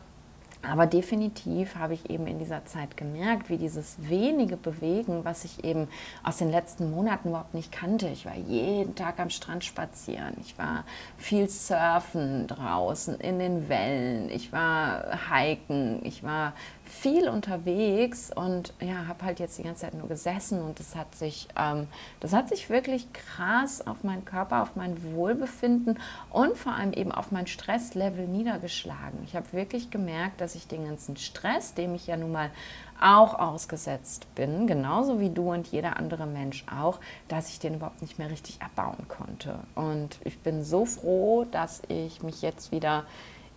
Aber 0.62 0.88
definitiv 0.88 1.76
habe 1.76 1.94
ich 1.94 2.10
eben 2.10 2.28
in 2.28 2.40
dieser 2.40 2.66
Zeit 2.66 2.98
gemerkt, 2.98 3.50
wie 3.50 3.58
dieses 3.58 3.96
wenige 4.00 4.58
Bewegen, 4.58 5.24
was 5.24 5.46
ich 5.46 5.64
eben 5.64 5.88
aus 6.24 6.38
den 6.38 6.52
letzten 6.52 6.92
Monaten 6.92 7.30
überhaupt 7.30 7.54
nicht 7.54 7.72
kannte. 7.72 8.08
Ich 8.08 8.26
war 8.26 8.36
jeden 8.36 8.96
Tag 8.96 9.20
am 9.20 9.30
Strand 9.30 9.64
spazieren. 9.64 10.34
Ich 10.42 10.58
war 10.58 10.84
viel 11.18 11.48
surfen 11.48 12.48
draußen 12.48 13.20
in 13.20 13.40
den 13.40 13.70
Wellen. 13.70 14.30
Ich 14.30 14.52
war 14.52 15.18
hiken. 15.30 16.00
Ich 16.04 16.24
war 16.24 16.54
viel 16.90 17.30
unterwegs 17.30 18.32
und 18.34 18.74
ja, 18.80 19.08
habe 19.08 19.24
halt 19.24 19.40
jetzt 19.40 19.58
die 19.58 19.64
ganze 19.64 19.82
Zeit 19.82 19.94
nur 19.94 20.08
gesessen 20.08 20.62
und 20.62 20.80
das 20.80 20.96
hat 20.96 21.16
sich, 21.16 21.48
ähm, 21.58 21.88
das 22.20 22.34
hat 22.34 22.50
sich 22.50 22.70
wirklich 22.70 23.12
krass 23.14 23.86
auf 23.86 24.04
meinen 24.04 24.26
Körper, 24.26 24.62
auf 24.62 24.76
mein 24.76 25.02
Wohlbefinden 25.14 26.00
und 26.32 26.58
vor 26.58 26.74
allem 26.74 26.94
eben 26.94 27.12
auf 27.12 27.32
mein 27.32 27.48
Stresslevel 27.48 28.28
niedergeschlagen. 28.28 29.20
Ich 29.26 29.36
habe 29.36 29.52
wirklich 29.54 29.90
gemerkt, 29.92 30.42
dass 30.42 30.56
ich 30.56 30.68
den 30.68 30.86
ganzen 30.86 31.18
Stress, 31.18 31.74
dem 31.74 31.96
ich 31.96 32.08
ja 32.08 32.18
nun 32.18 32.32
mal 32.32 32.52
auch 33.00 33.36
ausgesetzt 33.38 34.28
bin, 34.36 34.66
genauso 34.66 35.20
wie 35.20 35.30
du 35.30 35.52
und 35.52 35.68
jeder 35.68 35.98
andere 35.98 36.26
Mensch 36.26 36.66
auch, 36.72 37.00
dass 37.28 37.50
ich 37.50 37.60
den 37.60 37.76
überhaupt 37.76 38.02
nicht 38.02 38.18
mehr 38.18 38.32
richtig 38.32 38.60
abbauen 38.62 39.08
konnte. 39.08 39.60
Und 39.76 40.18
ich 40.24 40.40
bin 40.40 40.64
so 40.64 40.86
froh, 40.86 41.46
dass 41.52 41.82
ich 41.90 42.24
mich 42.24 42.42
jetzt 42.42 42.72
wieder 42.72 43.06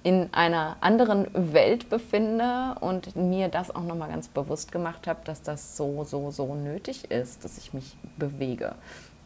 in 0.02 0.32
einer 0.32 0.76
anderen 0.80 1.26
Welt 1.34 1.90
befinde 1.90 2.74
und 2.80 3.16
mir 3.16 3.48
das 3.48 3.74
auch 3.74 3.82
nochmal 3.82 4.08
ganz 4.08 4.28
bewusst 4.28 4.72
gemacht 4.72 5.06
habe, 5.06 5.20
dass 5.24 5.42
das 5.42 5.76
so, 5.76 6.04
so, 6.04 6.30
so 6.30 6.54
nötig 6.54 7.10
ist, 7.10 7.44
dass 7.44 7.58
ich 7.58 7.74
mich 7.74 7.96
bewege. 8.16 8.74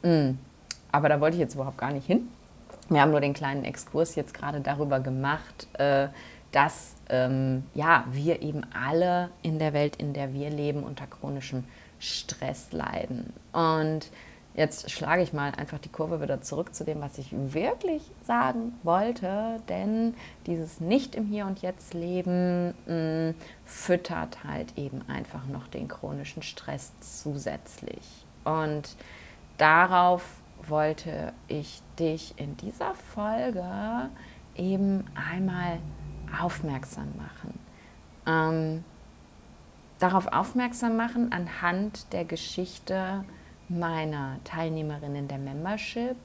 Mm. 0.02 0.32
Aber 0.90 1.08
da 1.08 1.20
wollte 1.20 1.36
ich 1.36 1.40
jetzt 1.40 1.54
überhaupt 1.54 1.78
gar 1.78 1.92
nicht 1.92 2.06
hin. 2.06 2.28
Wir 2.88 3.00
haben 3.00 3.10
nur 3.10 3.20
den 3.20 3.34
kleinen 3.34 3.64
Exkurs 3.64 4.14
jetzt 4.14 4.34
gerade 4.34 4.60
darüber 4.60 5.00
gemacht, 5.00 5.68
äh, 5.74 6.08
dass 6.52 6.94
ähm, 7.08 7.64
ja, 7.74 8.04
wir 8.10 8.42
eben 8.42 8.62
alle 8.72 9.30
in 9.42 9.58
der 9.58 9.72
Welt, 9.72 9.96
in 9.96 10.12
der 10.12 10.32
wir 10.32 10.50
leben, 10.50 10.82
unter 10.82 11.06
chronischem 11.06 11.64
Stress 11.98 12.72
leiden. 12.72 13.32
Und 13.52 14.10
Jetzt 14.54 14.88
schlage 14.92 15.22
ich 15.22 15.32
mal 15.32 15.50
einfach 15.56 15.80
die 15.80 15.88
Kurve 15.88 16.22
wieder 16.22 16.40
zurück 16.40 16.76
zu 16.76 16.84
dem, 16.84 17.00
was 17.00 17.18
ich 17.18 17.28
wirklich 17.32 18.02
sagen 18.22 18.78
wollte, 18.84 19.60
denn 19.68 20.14
dieses 20.46 20.80
Nicht 20.80 21.16
im 21.16 21.26
Hier 21.26 21.46
und 21.46 21.60
Jetzt 21.60 21.92
Leben 21.92 22.72
mh, 22.86 23.30
mm, 23.30 23.34
füttert 23.64 24.44
halt 24.44 24.78
eben 24.78 25.02
einfach 25.08 25.46
noch 25.46 25.66
den 25.66 25.88
chronischen 25.88 26.42
Stress 26.42 26.92
zusätzlich. 27.00 28.24
Und 28.44 28.96
darauf 29.58 30.24
wollte 30.68 31.32
ich 31.48 31.82
dich 31.98 32.34
in 32.36 32.56
dieser 32.56 32.94
Folge 32.94 34.08
eben 34.54 35.04
einmal 35.16 35.78
aufmerksam 36.40 37.12
machen. 37.16 37.58
Ähm, 38.26 38.84
darauf 39.98 40.28
aufmerksam 40.28 40.96
machen 40.96 41.32
anhand 41.32 42.12
der 42.12 42.24
Geschichte, 42.24 43.24
meiner 43.68 44.38
Teilnehmerinnen 44.44 45.28
der 45.28 45.38
Membership, 45.38 46.16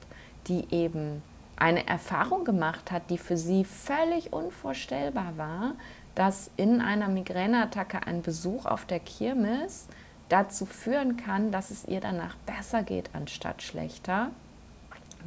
die 0.46 0.66
eben 0.70 1.22
eine 1.56 1.86
Erfahrung 1.86 2.44
gemacht 2.44 2.90
hat, 2.90 3.10
die 3.10 3.18
für 3.18 3.36
sie 3.36 3.64
völlig 3.64 4.32
unvorstellbar 4.32 5.36
war, 5.36 5.72
dass 6.14 6.50
in 6.56 6.80
einer 6.80 7.08
Migräneattacke 7.08 8.06
ein 8.06 8.22
Besuch 8.22 8.66
auf 8.66 8.84
der 8.86 9.00
Kirmes 9.00 9.86
dazu 10.28 10.64
führen 10.64 11.16
kann, 11.16 11.52
dass 11.52 11.70
es 11.70 11.86
ihr 11.86 12.00
danach 12.00 12.36
besser 12.46 12.82
geht 12.82 13.10
anstatt 13.14 13.62
schlechter, 13.62 14.30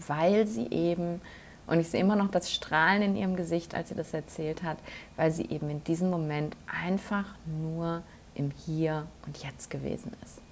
weil 0.08 0.48
sie 0.48 0.68
eben, 0.72 1.22
und 1.68 1.80
ich 1.80 1.90
sehe 1.90 2.02
immer 2.02 2.16
noch 2.16 2.32
das 2.32 2.52
Strahlen 2.52 3.02
in 3.02 3.16
ihrem 3.16 3.36
Gesicht, 3.36 3.76
als 3.76 3.90
sie 3.90 3.96
das 3.96 4.14
erzählt 4.14 4.64
hat, 4.64 4.78
weil 5.16 5.32
sie 5.32 5.50
eben 5.50 5.70
in 5.70 5.84
diesem 5.84 6.10
Moment 6.10 6.56
einfach 6.84 7.26
nur 7.46 8.02
im 8.36 8.52
Hier 8.66 9.08
und 9.26 9.44
Jetzt 9.44 9.70
gewesen 9.70 10.14
ist. 10.24 10.43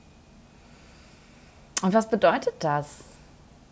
Und 1.81 1.93
was 1.93 2.09
bedeutet 2.09 2.53
das 2.59 2.99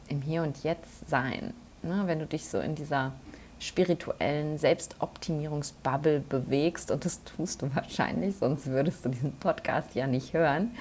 im 0.08 0.22
Hier 0.22 0.42
und 0.42 0.64
Jetzt 0.64 1.10
sein, 1.10 1.54
ne, 1.84 2.04
wenn 2.06 2.20
du 2.20 2.26
dich 2.26 2.48
so 2.48 2.60
in 2.60 2.74
dieser 2.74 3.12
spirituellen 3.60 4.58
Selbstoptimierungsbubble 4.58 6.22
bewegst? 6.22 6.90
Und 6.90 7.06
das 7.06 7.24
tust 7.24 7.62
du 7.62 7.74
wahrscheinlich, 7.76 8.38
sonst 8.38 8.66
würdest 8.68 9.06
du 9.06 9.10
diesen 9.10 9.34
Podcast 9.34 9.94
ja 9.94 10.08
nicht 10.08 10.34
hören. 10.34 10.72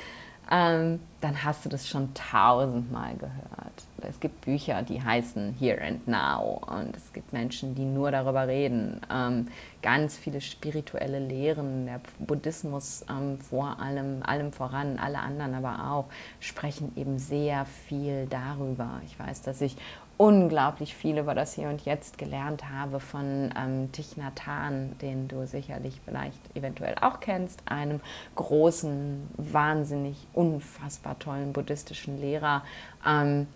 Ähm, 0.51 1.01
dann 1.21 1.45
hast 1.45 1.65
du 1.65 1.69
das 1.69 1.89
schon 1.89 2.15
tausendmal 2.15 3.17
gehört. 3.17 3.59
Es 4.01 4.19
gibt 4.21 4.43
Bücher, 4.43 4.83
die 4.83 5.03
heißen 5.03 5.55
Here 5.59 5.83
and 5.83 6.07
Now 6.07 6.63
und 6.67 6.97
es 6.97 7.13
gibt 7.13 7.33
Menschen, 7.33 7.75
die 7.75 7.85
nur 7.85 8.11
darüber 8.11 8.47
reden. 8.47 9.01
Ähm, 9.13 9.49
ganz 9.83 10.17
viele 10.17 10.41
spirituelle 10.41 11.19
Lehren, 11.19 11.87
der 11.87 12.01
Buddhismus 12.19 13.05
ähm, 13.11 13.39
vor 13.41 13.79
allem, 13.81 14.23
allem 14.23 14.53
voran, 14.53 14.99
alle 14.99 15.19
anderen 15.19 15.55
aber 15.55 15.91
auch, 15.91 16.05
sprechen 16.41 16.93
eben 16.97 17.19
sehr 17.19 17.67
viel 17.67 18.27
darüber. 18.27 19.01
Ich 19.05 19.19
weiß, 19.19 19.43
dass 19.43 19.61
ich 19.61 19.77
unglaublich 20.19 20.95
viel 20.95 21.17
über 21.17 21.35
das 21.35 21.55
Hier 21.55 21.69
und 21.69 21.85
Jetzt 21.85 22.19
gelernt 22.19 22.69
habe 22.69 23.01
von 23.01 23.55
ähm, 23.57 23.91
Thich 23.93 24.17
Nhat 24.17 24.47
Hanh, 24.47 24.99
den 24.99 25.29
du 25.29 25.47
sicherlich 25.47 26.01
vielleicht 26.05 26.57
eventuell 26.57 26.97
auch 27.01 27.21
kennst, 27.21 27.63
einem 27.67 28.01
großen, 28.35 29.29
wahnsinnig, 29.37 30.27
unfassbar 30.35 31.19
tollen 31.21 31.53
buddhistischen 31.53 32.21
Lehrer. 32.21 32.65
Ähm, 33.07 33.47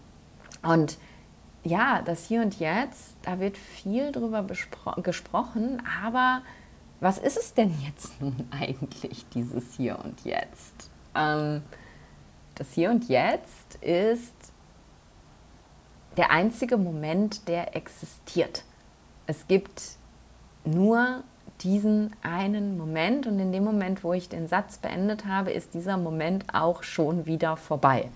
und 0.63 0.99
ja, 1.65 2.01
das 2.03 2.27
Hier 2.27 2.43
und 2.43 2.59
Jetzt, 2.61 3.17
da 3.23 3.41
wird 3.41 3.59
viel 3.59 4.13
drüber 4.13 4.45
gesprochen, 5.03 5.83
aber 6.05 6.43
was 7.01 7.19
ist 7.19 7.37
es 7.37 7.55
denn 7.55 7.75
jetzt 7.85 8.21
nun 8.21 8.49
eigentlich, 8.53 9.27
dieses 9.35 9.75
Hier 9.75 9.99
und 9.99 10.25
Jetzt? 10.25 10.91
Ähm, 11.17 11.63
das 12.55 12.73
Hier 12.73 12.93
und 12.93 13.09
Jetzt 13.09 13.83
ist 13.83 14.35
der 16.17 16.31
einzige 16.31 16.77
Moment, 16.77 17.49
der 17.49 17.77
existiert. 17.77 18.65
Es 19.27 19.47
gibt 19.49 19.83
nur 20.65 21.23
diesen 21.61 22.15
einen 22.23 22.77
Moment 22.77 23.27
und 23.27 23.39
in 23.39 23.53
dem 23.53 23.65
Moment, 23.65 24.05
wo 24.05 24.13
ich 24.13 24.29
den 24.29 24.49
Satz 24.49 24.79
beendet 24.79 25.27
habe, 25.27 25.53
ist 25.53 25.75
dieser 25.75 25.97
Moment 25.97 26.55
auch 26.55 26.83
schon 26.83 27.27
wieder 27.27 27.57
vorbei. 27.57 28.11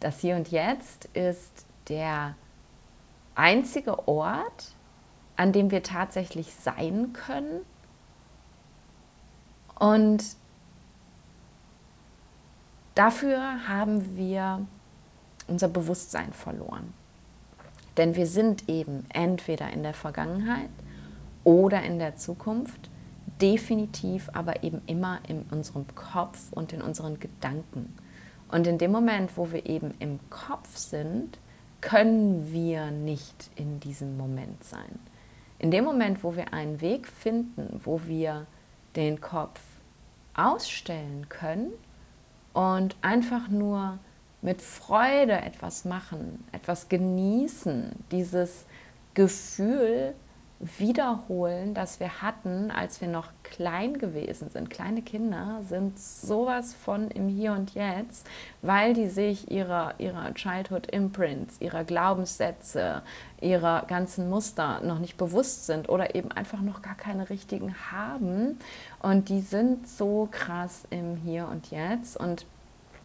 Das 0.00 0.20
Hier 0.20 0.36
und 0.36 0.50
Jetzt 0.50 1.06
ist 1.14 1.66
der 1.88 2.34
einzige 3.34 4.06
Ort, 4.06 4.72
an 5.36 5.52
dem 5.52 5.70
wir 5.70 5.82
tatsächlich 5.82 6.54
sein 6.54 7.12
können 7.12 7.60
und 9.78 10.24
dafür 12.94 13.66
haben 13.66 14.16
wir 14.16 14.64
unser 15.48 15.68
Bewusstsein 15.68 16.32
verloren. 16.32 16.94
Denn 17.96 18.16
wir 18.16 18.26
sind 18.26 18.68
eben 18.68 19.06
entweder 19.10 19.72
in 19.72 19.82
der 19.82 19.94
Vergangenheit 19.94 20.70
oder 21.44 21.82
in 21.82 21.98
der 21.98 22.16
Zukunft, 22.16 22.90
definitiv 23.40 24.30
aber 24.32 24.62
eben 24.62 24.82
immer 24.86 25.20
in 25.28 25.42
unserem 25.50 25.86
Kopf 25.94 26.52
und 26.52 26.72
in 26.72 26.82
unseren 26.82 27.20
Gedanken. 27.20 27.94
Und 28.48 28.66
in 28.66 28.78
dem 28.78 28.92
Moment, 28.92 29.36
wo 29.36 29.50
wir 29.52 29.66
eben 29.66 29.94
im 29.98 30.20
Kopf 30.30 30.76
sind, 30.76 31.38
können 31.80 32.52
wir 32.52 32.90
nicht 32.90 33.50
in 33.56 33.80
diesem 33.80 34.16
Moment 34.16 34.64
sein. 34.64 34.98
In 35.58 35.70
dem 35.70 35.84
Moment, 35.84 36.24
wo 36.24 36.36
wir 36.36 36.52
einen 36.52 36.80
Weg 36.80 37.06
finden, 37.06 37.80
wo 37.84 38.00
wir 38.06 38.46
den 38.96 39.20
Kopf 39.20 39.60
ausstellen 40.34 41.28
können 41.28 41.72
und 42.52 42.96
einfach 43.02 43.48
nur 43.48 43.98
mit 44.44 44.60
Freude 44.60 45.32
etwas 45.32 45.86
machen, 45.86 46.44
etwas 46.52 46.90
genießen, 46.90 47.92
dieses 48.10 48.66
Gefühl 49.14 50.14
wiederholen, 50.60 51.74
das 51.74 51.98
wir 51.98 52.22
hatten, 52.22 52.70
als 52.70 53.00
wir 53.00 53.08
noch 53.08 53.28
klein 53.42 53.98
gewesen 53.98 54.50
sind. 54.50 54.68
Kleine 54.70 55.00
Kinder 55.02 55.60
sind 55.68 55.98
sowas 55.98 56.74
von 56.74 57.10
im 57.10 57.28
Hier 57.28 57.52
und 57.52 57.74
Jetzt, 57.74 58.26
weil 58.60 58.92
die 58.92 59.08
sich 59.08 59.50
ihrer, 59.50 59.94
ihrer 59.98 60.32
Childhood 60.34 60.86
Imprints, 60.88 61.60
ihrer 61.60 61.84
Glaubenssätze, 61.84 63.02
ihrer 63.40 63.84
ganzen 63.86 64.28
Muster 64.28 64.80
noch 64.82 64.98
nicht 64.98 65.16
bewusst 65.16 65.66
sind 65.66 65.88
oder 65.88 66.14
eben 66.14 66.30
einfach 66.32 66.60
noch 66.60 66.82
gar 66.82 66.96
keine 66.96 67.30
richtigen 67.30 67.74
haben. 67.90 68.58
Und 69.02 69.30
die 69.30 69.40
sind 69.40 69.88
so 69.88 70.28
krass 70.30 70.84
im 70.90 71.16
Hier 71.16 71.48
und 71.48 71.70
Jetzt. 71.70 72.16
Und 72.18 72.46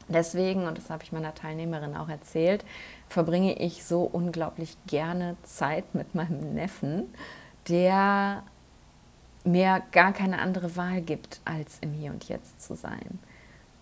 Deswegen, 0.10 0.68
und 0.68 0.78
das 0.78 0.89
habe 0.89 1.04
ich 1.04 1.12
meiner 1.12 1.36
Teilnehmerin 1.36 1.96
auch 1.96 2.10
erzählt, 2.10 2.66
verbringe 3.08 3.60
ich 3.60 3.86
so 3.86 4.01
unglaublich 4.01 4.75
gerne 4.88 5.38
Zeit 5.44 5.94
mit 5.94 6.16
meinem 6.16 6.56
Neffen, 6.56 7.13
der 7.67 8.43
mir 9.43 9.84
gar 9.91 10.12
keine 10.12 10.39
andere 10.39 10.76
Wahl 10.76 11.02
gibt, 11.02 11.39
als 11.45 11.78
im 11.82 11.93
Hier 11.93 12.12
und 12.12 12.28
Jetzt 12.28 12.62
zu 12.62 12.76
sein. 12.76 13.19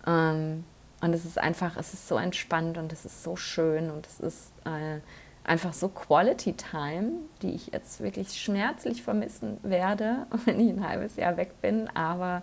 Ähm, 0.06 0.64
und 1.00 1.14
es 1.14 1.24
ist 1.24 1.38
einfach, 1.38 1.76
es 1.76 1.94
ist 1.94 2.08
so 2.08 2.16
entspannt 2.16 2.76
und 2.76 2.92
es 2.92 3.04
ist 3.04 3.22
so 3.22 3.36
schön 3.36 3.90
und 3.90 4.06
es 4.06 4.20
ist 4.20 4.52
äh, 4.64 5.00
einfach 5.44 5.72
so 5.72 5.88
Quality 5.88 6.54
Time, 6.54 7.12
die 7.40 7.52
ich 7.52 7.68
jetzt 7.68 8.00
wirklich 8.00 8.40
schmerzlich 8.40 9.02
vermissen 9.02 9.58
werde, 9.62 10.26
wenn 10.44 10.60
ich 10.60 10.70
ein 10.70 10.86
halbes 10.86 11.16
Jahr 11.16 11.36
weg 11.36 11.60
bin. 11.62 11.88
Aber 11.96 12.42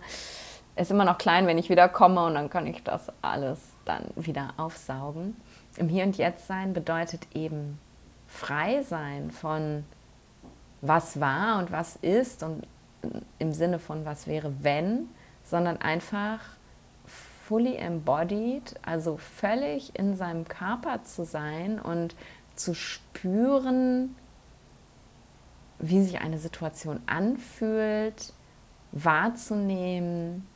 ist 0.75 0.91
immer 0.91 1.05
noch 1.05 1.17
klein, 1.17 1.47
wenn 1.47 1.57
ich 1.57 1.69
wieder 1.69 1.87
komme 1.87 2.25
und 2.25 2.35
dann 2.35 2.49
kann 2.49 2.67
ich 2.67 2.83
das 2.83 3.11
alles 3.21 3.59
dann 3.85 4.05
wieder 4.15 4.53
aufsaugen. 4.57 5.35
Im 5.77 5.87
Hier 5.87 6.03
und 6.03 6.17
Jetzt 6.17 6.47
sein 6.47 6.73
bedeutet 6.73 7.27
eben 7.33 7.79
frei 8.27 8.83
sein 8.83 9.31
von 9.31 9.85
was 10.81 11.19
war 11.19 11.59
und 11.59 11.71
was 11.71 11.95
ist 11.97 12.43
und 12.43 12.67
im 13.39 13.53
Sinne 13.53 13.79
von 13.79 14.05
was 14.05 14.27
wäre 14.27 14.51
wenn, 14.61 15.09
sondern 15.43 15.77
einfach 15.77 16.39
fully 17.47 17.75
embodied, 17.75 18.75
also 18.81 19.17
völlig 19.17 19.97
in 19.97 20.15
seinem 20.15 20.47
Körper 20.47 21.03
zu 21.03 21.23
sein 21.23 21.79
und 21.79 22.15
zu 22.55 22.73
spüren, 22.73 24.15
wie 25.79 26.01
sich 26.01 26.21
eine 26.21 26.39
Situation 26.39 27.01
anfühlt, 27.05 28.33
wahrzunehmen, 28.91 30.47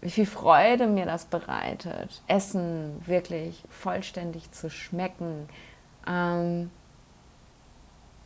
wie 0.00 0.10
viel 0.10 0.26
Freude 0.26 0.86
mir 0.86 1.06
das 1.06 1.24
bereitet, 1.26 2.22
Essen 2.26 3.02
wirklich 3.06 3.62
vollständig 3.68 4.50
zu 4.52 4.70
schmecken, 4.70 5.48
ähm, 6.06 6.70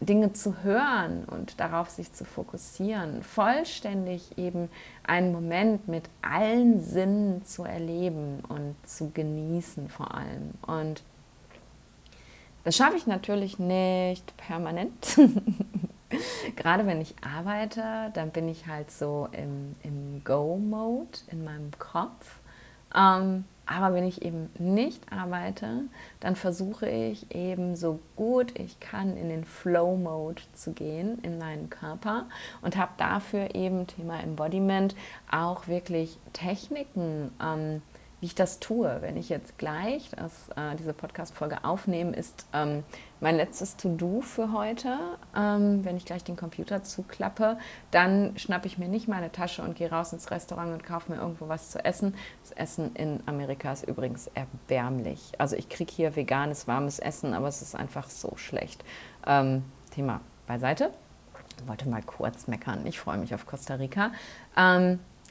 Dinge 0.00 0.32
zu 0.32 0.62
hören 0.62 1.24
und 1.24 1.60
darauf 1.60 1.88
sich 1.88 2.12
zu 2.12 2.24
fokussieren, 2.24 3.22
vollständig 3.22 4.36
eben 4.36 4.68
einen 5.04 5.32
Moment 5.32 5.88
mit 5.88 6.10
allen 6.22 6.82
Sinnen 6.82 7.44
zu 7.44 7.64
erleben 7.64 8.42
und 8.48 8.74
zu 8.84 9.10
genießen 9.10 9.88
vor 9.88 10.14
allem. 10.14 10.52
Und 10.66 11.02
das 12.64 12.76
schaffe 12.76 12.96
ich 12.96 13.06
natürlich 13.06 13.58
nicht 13.58 14.36
permanent. 14.36 15.18
Gerade 16.56 16.86
wenn 16.86 17.00
ich 17.00 17.14
arbeite, 17.22 18.10
dann 18.14 18.30
bin 18.30 18.48
ich 18.48 18.66
halt 18.66 18.90
so 18.90 19.28
im, 19.32 19.74
im 19.82 20.22
Go-Mode 20.24 21.18
in 21.30 21.44
meinem 21.44 21.70
Kopf. 21.78 22.40
Ähm, 22.94 23.44
aber 23.64 23.94
wenn 23.94 24.04
ich 24.04 24.22
eben 24.22 24.50
nicht 24.58 25.00
arbeite, 25.12 25.84
dann 26.20 26.34
versuche 26.36 26.88
ich 26.88 27.34
eben 27.34 27.76
so 27.76 28.00
gut 28.16 28.58
ich 28.58 28.80
kann 28.80 29.16
in 29.16 29.28
den 29.28 29.44
Flow-Mode 29.44 30.42
zu 30.52 30.72
gehen 30.72 31.18
in 31.22 31.38
meinen 31.38 31.70
Körper 31.70 32.26
und 32.60 32.76
habe 32.76 32.92
dafür 32.98 33.54
eben 33.54 33.86
Thema 33.86 34.20
Embodiment 34.20 34.96
auch 35.30 35.68
wirklich 35.68 36.18
Techniken 36.32 37.30
ähm, 37.40 37.82
wie 38.22 38.26
ich 38.26 38.36
das 38.36 38.60
tue. 38.60 38.98
Wenn 39.00 39.16
ich 39.16 39.28
jetzt 39.28 39.58
gleich 39.58 40.08
das, 40.10 40.48
äh, 40.50 40.76
diese 40.78 40.92
Podcast-Folge 40.92 41.64
aufnehme, 41.64 42.14
ist 42.14 42.46
ähm, 42.52 42.84
mein 43.18 43.34
letztes 43.34 43.76
To-Do 43.76 44.20
für 44.20 44.52
heute. 44.52 44.96
Ähm, 45.36 45.84
wenn 45.84 45.96
ich 45.96 46.04
gleich 46.04 46.22
den 46.22 46.36
Computer 46.36 46.84
zuklappe, 46.84 47.58
dann 47.90 48.38
schnappe 48.38 48.68
ich 48.68 48.78
mir 48.78 48.86
nicht 48.86 49.08
meine 49.08 49.32
Tasche 49.32 49.62
und 49.62 49.74
gehe 49.74 49.90
raus 49.90 50.12
ins 50.12 50.30
Restaurant 50.30 50.72
und 50.72 50.84
kaufe 50.84 51.10
mir 51.10 51.18
irgendwo 51.18 51.48
was 51.48 51.72
zu 51.72 51.84
essen. 51.84 52.14
Das 52.44 52.52
Essen 52.52 52.94
in 52.94 53.20
Amerika 53.26 53.72
ist 53.72 53.88
übrigens 53.88 54.30
erbärmlich. 54.34 55.32
Also 55.38 55.56
ich 55.56 55.68
kriege 55.68 55.92
hier 55.92 56.14
veganes, 56.14 56.68
warmes 56.68 57.00
Essen, 57.00 57.34
aber 57.34 57.48
es 57.48 57.60
ist 57.60 57.74
einfach 57.74 58.08
so 58.08 58.36
schlecht. 58.36 58.84
Ähm, 59.26 59.64
Thema 59.90 60.20
beiseite. 60.46 60.92
Ich 61.60 61.66
wollte 61.66 61.88
mal 61.88 62.02
kurz 62.02 62.46
meckern. 62.46 62.86
Ich 62.86 63.00
freue 63.00 63.18
mich 63.18 63.34
auf 63.34 63.46
Costa 63.46 63.74
Rica. 63.74 64.12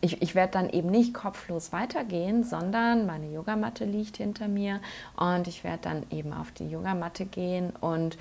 Ich, 0.02 0.22
ich 0.22 0.34
werde 0.34 0.54
dann 0.54 0.70
eben 0.70 0.90
nicht 0.90 1.14
kopflos 1.14 1.72
weitergehen, 1.72 2.44
sondern 2.44 3.06
meine 3.06 3.32
Yogamatte 3.32 3.86
liegt 3.86 4.18
hinter 4.18 4.48
mir 4.48 4.82
und 5.16 5.48
ich 5.48 5.64
werde 5.64 5.84
dann 5.84 6.04
eben 6.10 6.34
auf 6.34 6.52
die 6.52 6.68
Yogamatte 6.68 7.26
gehen 7.26 7.72
und 7.80 8.18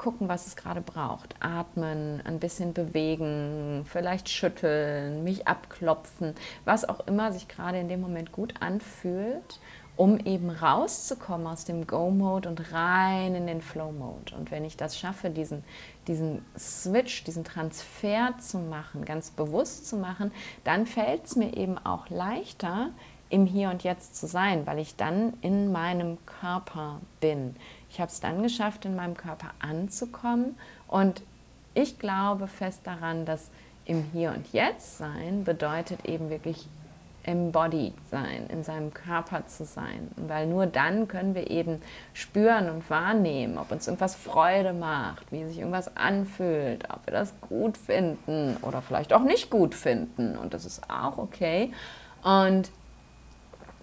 gucken, 0.00 0.30
was 0.30 0.46
es 0.46 0.56
gerade 0.56 0.80
braucht. 0.80 1.34
Atmen, 1.40 2.22
ein 2.24 2.40
bisschen 2.40 2.72
bewegen, 2.72 3.84
vielleicht 3.84 4.30
schütteln, 4.30 5.22
mich 5.24 5.46
abklopfen, 5.46 6.34
was 6.64 6.88
auch 6.88 7.06
immer 7.06 7.32
sich 7.32 7.48
gerade 7.48 7.78
in 7.78 7.88
dem 7.88 8.00
Moment 8.00 8.32
gut 8.32 8.54
anfühlt 8.60 9.60
um 10.00 10.18
eben 10.20 10.48
rauszukommen 10.48 11.46
aus 11.46 11.66
dem 11.66 11.86
Go-Mode 11.86 12.48
und 12.48 12.72
rein 12.72 13.34
in 13.34 13.46
den 13.46 13.60
Flow-Mode. 13.60 14.34
Und 14.34 14.50
wenn 14.50 14.64
ich 14.64 14.78
das 14.78 14.98
schaffe, 14.98 15.28
diesen, 15.28 15.62
diesen 16.06 16.42
Switch, 16.58 17.22
diesen 17.24 17.44
Transfer 17.44 18.32
zu 18.38 18.56
machen, 18.56 19.04
ganz 19.04 19.30
bewusst 19.30 19.86
zu 19.86 19.96
machen, 19.98 20.32
dann 20.64 20.86
fällt 20.86 21.26
es 21.26 21.36
mir 21.36 21.54
eben 21.54 21.76
auch 21.76 22.08
leichter, 22.08 22.92
im 23.28 23.44
Hier 23.44 23.68
und 23.68 23.84
Jetzt 23.84 24.16
zu 24.16 24.26
sein, 24.26 24.66
weil 24.66 24.78
ich 24.78 24.96
dann 24.96 25.34
in 25.42 25.70
meinem 25.70 26.16
Körper 26.24 27.02
bin. 27.20 27.54
Ich 27.90 28.00
habe 28.00 28.10
es 28.10 28.20
dann 28.20 28.42
geschafft, 28.42 28.86
in 28.86 28.96
meinem 28.96 29.18
Körper 29.18 29.50
anzukommen 29.58 30.56
und 30.88 31.22
ich 31.74 31.98
glaube 31.98 32.46
fest 32.46 32.80
daran, 32.84 33.26
dass 33.26 33.50
im 33.84 34.02
Hier 34.14 34.30
und 34.30 34.50
Jetzt 34.54 34.96
sein 34.96 35.44
bedeutet 35.44 36.06
eben 36.06 36.30
wirklich 36.30 36.66
embodied 37.24 37.94
sein, 38.10 38.46
in 38.48 38.64
seinem 38.64 38.94
Körper 38.94 39.46
zu 39.46 39.64
sein. 39.64 40.10
Weil 40.16 40.46
nur 40.46 40.66
dann 40.66 41.08
können 41.08 41.34
wir 41.34 41.50
eben 41.50 41.82
spüren 42.14 42.70
und 42.70 42.88
wahrnehmen, 42.88 43.58
ob 43.58 43.70
uns 43.70 43.86
irgendwas 43.86 44.14
Freude 44.14 44.72
macht, 44.72 45.30
wie 45.30 45.44
sich 45.44 45.58
irgendwas 45.58 45.96
anfühlt, 45.96 46.88
ob 46.90 47.06
wir 47.06 47.12
das 47.12 47.34
gut 47.40 47.76
finden 47.76 48.56
oder 48.62 48.82
vielleicht 48.82 49.12
auch 49.12 49.22
nicht 49.22 49.50
gut 49.50 49.74
finden. 49.74 50.36
Und 50.36 50.54
das 50.54 50.64
ist 50.64 50.90
auch 50.90 51.18
okay. 51.18 51.72
Und 52.22 52.70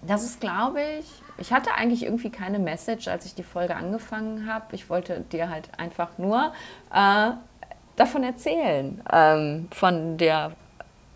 das 0.02 0.22
ist, 0.22 0.40
glaube 0.40 0.80
ich, 1.00 1.06
ich 1.38 1.52
hatte 1.52 1.74
eigentlich 1.74 2.04
irgendwie 2.04 2.30
keine 2.30 2.58
Message, 2.58 3.08
als 3.08 3.24
ich 3.24 3.34
die 3.34 3.42
Folge 3.42 3.76
angefangen 3.76 4.52
habe. 4.52 4.74
Ich 4.74 4.90
wollte 4.90 5.20
dir 5.20 5.50
halt 5.50 5.70
einfach 5.78 6.18
nur 6.18 6.52
äh, 6.92 7.30
davon 7.96 8.22
erzählen, 8.22 9.00
ähm, 9.12 9.68
von 9.72 10.18
der 10.18 10.52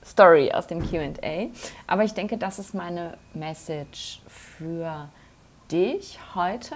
Story 0.04 0.52
aus 0.52 0.66
dem 0.66 0.82
QA. 0.88 1.48
Aber 1.86 2.04
ich 2.04 2.14
denke, 2.14 2.38
das 2.38 2.58
ist 2.58 2.74
meine 2.74 3.16
Message 3.34 4.20
für 4.26 5.08
dich 5.70 6.18
heute 6.34 6.74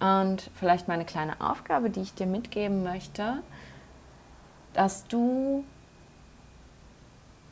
und 0.00 0.50
vielleicht 0.54 0.88
meine 0.88 1.04
kleine 1.04 1.40
Aufgabe, 1.40 1.90
die 1.90 2.00
ich 2.00 2.14
dir 2.14 2.26
mitgeben 2.26 2.82
möchte, 2.82 3.42
dass 4.72 5.06
du 5.06 5.64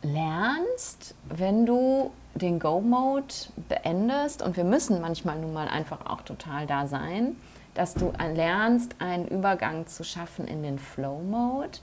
lernst, 0.02 1.14
wenn 1.28 1.66
du 1.66 2.12
den 2.34 2.58
Go-Mode 2.58 3.34
beendest, 3.68 4.42
und 4.42 4.56
wir 4.56 4.64
müssen 4.64 5.00
manchmal 5.00 5.38
nun 5.38 5.52
mal 5.52 5.68
einfach 5.68 6.06
auch 6.06 6.22
total 6.22 6.66
da 6.66 6.86
sein, 6.86 7.36
dass 7.74 7.94
du 7.94 8.12
lernst, 8.34 8.96
einen 9.00 9.26
Übergang 9.26 9.86
zu 9.86 10.04
schaffen 10.04 10.46
in 10.46 10.62
den 10.62 10.78
Flow-Mode 10.78 11.78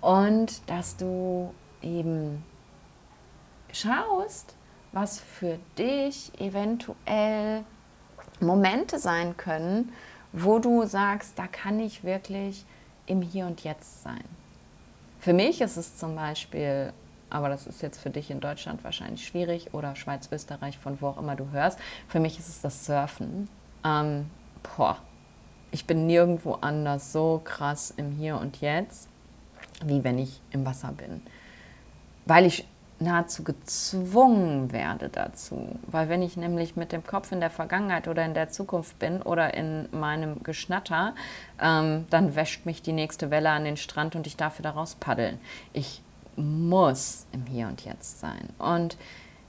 und 0.00 0.68
dass 0.68 0.96
du 0.96 1.52
eben 1.84 2.42
schaust, 3.72 4.54
was 4.92 5.20
für 5.20 5.58
dich 5.78 6.32
eventuell 6.40 7.64
Momente 8.40 8.98
sein 8.98 9.36
können, 9.36 9.92
wo 10.32 10.58
du 10.58 10.84
sagst, 10.86 11.38
da 11.38 11.46
kann 11.46 11.78
ich 11.80 12.04
wirklich 12.04 12.64
im 13.06 13.22
Hier 13.22 13.46
und 13.46 13.62
Jetzt 13.64 14.02
sein. 14.02 14.24
Für 15.20 15.32
mich 15.32 15.60
ist 15.60 15.76
es 15.76 15.96
zum 15.96 16.16
Beispiel, 16.16 16.92
aber 17.30 17.48
das 17.48 17.66
ist 17.66 17.82
jetzt 17.82 17.98
für 17.98 18.10
dich 18.10 18.30
in 18.30 18.40
Deutschland 18.40 18.84
wahrscheinlich 18.84 19.26
schwierig 19.26 19.72
oder 19.72 19.96
Schweiz, 19.96 20.28
Österreich, 20.30 20.78
von 20.78 21.00
wo 21.00 21.08
auch 21.08 21.18
immer 21.18 21.36
du 21.36 21.50
hörst, 21.50 21.78
für 22.08 22.20
mich 22.20 22.38
ist 22.38 22.48
es 22.48 22.60
das 22.60 22.84
Surfen. 22.84 23.48
Ähm, 23.84 24.30
boah, 24.76 24.98
ich 25.70 25.86
bin 25.86 26.06
nirgendwo 26.06 26.54
anders 26.60 27.12
so 27.12 27.40
krass 27.44 27.92
im 27.96 28.12
Hier 28.12 28.38
und 28.38 28.60
Jetzt, 28.60 29.08
wie 29.84 30.04
wenn 30.04 30.18
ich 30.18 30.40
im 30.50 30.64
Wasser 30.64 30.92
bin. 30.92 31.22
Weil 32.26 32.46
ich 32.46 32.66
nahezu 33.00 33.44
gezwungen 33.44 34.72
werde 34.72 35.08
dazu. 35.08 35.78
Weil 35.86 36.08
wenn 36.08 36.22
ich 36.22 36.36
nämlich 36.36 36.76
mit 36.76 36.92
dem 36.92 37.04
Kopf 37.04 37.32
in 37.32 37.40
der 37.40 37.50
Vergangenheit 37.50 38.08
oder 38.08 38.24
in 38.24 38.34
der 38.34 38.50
Zukunft 38.50 38.98
bin 38.98 39.22
oder 39.22 39.54
in 39.54 39.88
meinem 39.92 40.42
Geschnatter, 40.42 41.14
ähm, 41.60 42.06
dann 42.10 42.34
wäscht 42.36 42.66
mich 42.66 42.82
die 42.82 42.92
nächste 42.92 43.30
Welle 43.30 43.50
an 43.50 43.64
den 43.64 43.76
Strand 43.76 44.16
und 44.16 44.26
ich 44.26 44.36
darf 44.36 44.58
wieder 44.58 44.70
raus 44.70 44.96
paddeln. 44.98 45.38
Ich 45.72 46.02
muss 46.36 47.26
im 47.32 47.46
Hier 47.46 47.68
und 47.68 47.84
Jetzt 47.84 48.20
sein. 48.20 48.48
Und 48.58 48.96